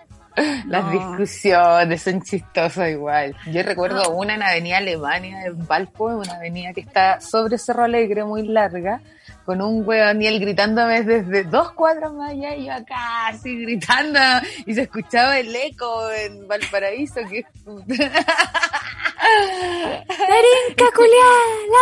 [0.68, 0.92] Las No.
[0.92, 3.36] discusiones son chistosas igual.
[3.52, 8.24] Yo recuerdo una en Avenida Alemania, en Valpo, una avenida que está sobre Cerro Alegre,
[8.24, 9.02] muy larga,
[9.48, 13.62] con un weón y él gritándome desde dos cuadras más allá y yo acá, así
[13.62, 14.20] gritando,
[14.66, 17.46] y se escuchaba el eco en Valparaíso, que
[20.06, 21.32] ¡Tarinca, culiá!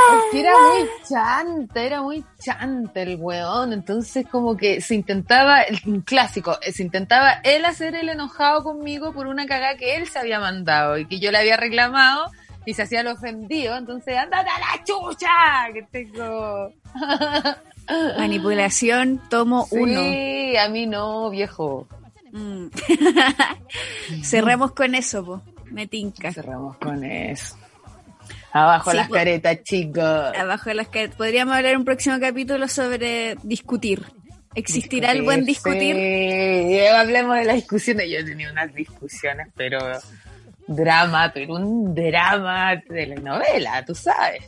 [0.16, 5.61] Es que era muy chanta, era muy chanta el weón, entonces como que se intentaba,
[5.63, 10.07] el- clásico, eh, se intentaba él hacer el enojado conmigo por una cagada que él
[10.07, 12.30] se había mandado y que yo le había reclamado
[12.66, 15.30] y se hacía el ofendido, entonces andate a la chucha,
[15.74, 16.74] que tengo...
[18.18, 20.01] Manipulación, tomo uno.
[20.01, 21.88] Sí, a mí no, viejo.
[22.32, 22.68] Mm.
[24.24, 25.41] Cerremos con eso, po.
[25.72, 26.32] Me tinca.
[26.34, 27.55] Cerramos con eso.
[28.51, 30.03] Abajo Sí, las caretas, chicos.
[30.03, 34.03] Abajo las que podríamos hablar en un próximo capítulo sobre discutir.
[34.55, 35.95] ¿Existirá el buen discutir?
[35.95, 38.09] Sí, hablemos de las discusiones.
[38.09, 39.80] Yo he tenido unas discusiones, pero
[40.68, 44.43] drama, pero un drama de la novela, tú sabes.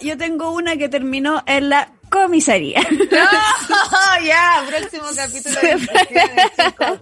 [0.00, 2.80] Yo tengo una que terminó en la comisaría.
[3.70, 5.78] No, ya, próximo capítulo de
[6.56, 7.00] chicos.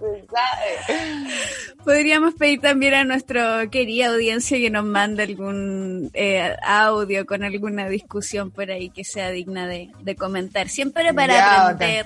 [1.83, 7.89] Podríamos pedir también a nuestra querida audiencia que nos mande algún eh, audio con alguna
[7.89, 10.69] discusión por ahí que sea digna de, de comentar.
[10.69, 12.05] Siempre para Ya, aprender,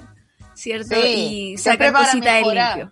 [0.53, 0.95] ¿cierto?
[0.95, 2.91] Sí, y sacar cositas de limpio.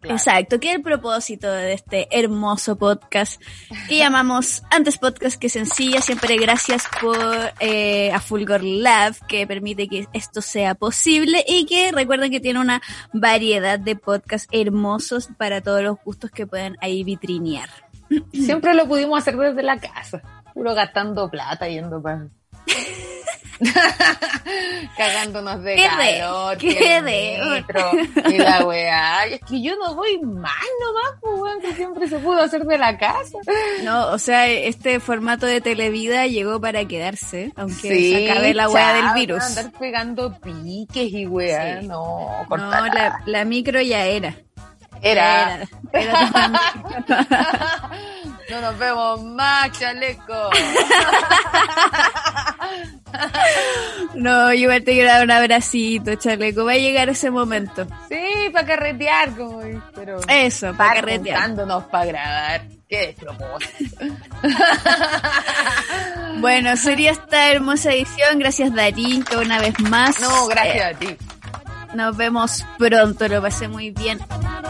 [0.00, 0.16] Claro.
[0.16, 3.42] Exacto, que es el propósito de este hermoso podcast
[3.88, 6.00] que llamamos Antes Podcast, que sencilla.
[6.00, 7.18] Siempre gracias por
[7.58, 12.60] eh, a Fulgor Lab, que permite que esto sea posible y que recuerden que tiene
[12.60, 12.80] una
[13.12, 17.68] variedad de podcasts hermosos para todos los gustos que pueden ahí vitrinear.
[18.32, 20.22] Siempre lo pudimos hacer desde la casa,
[20.54, 22.28] puro gastando plata yendo para...
[24.96, 25.88] Cagándonos de Qué de-
[26.18, 27.38] calor, qué de-
[28.34, 29.26] y la weá.
[29.26, 32.78] Es que yo no voy mal nomás, pues weón, que siempre se pudo hacer de
[32.78, 33.38] la casa.
[33.84, 38.68] No, o sea, este formato de televida llegó para quedarse, aunque Sí, se acabe la
[38.68, 39.42] weá del virus.
[39.42, 41.86] Andar pegando piques y weá, Sí.
[41.86, 42.80] no, No, corta.
[42.94, 44.34] la, la micro ya era.
[45.02, 45.60] Era.
[45.92, 46.60] Era,
[48.50, 50.50] No nos vemos más, chaleco.
[54.14, 56.64] No, yo igual te quiero dar un abracito, chaleco.
[56.64, 57.86] Va a llegar ese momento.
[58.08, 59.60] Sí, para carretear, como
[59.94, 60.20] pero...
[60.28, 61.54] Eso, para carretear.
[61.90, 62.62] para grabar.
[62.88, 63.96] Qué despropósito.
[66.38, 68.38] Bueno, sería esta hermosa edición.
[68.38, 70.18] Gracias, Darín, que una vez más.
[70.20, 71.16] No, Eh, gracias a ti.
[71.94, 73.28] Nos vemos pronto.
[73.28, 74.18] Lo pasé muy bien.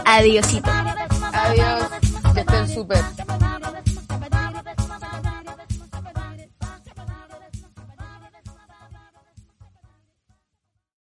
[0.05, 0.69] Adiosito.
[1.33, 1.83] Adiós.
[2.33, 3.03] Que estén súper.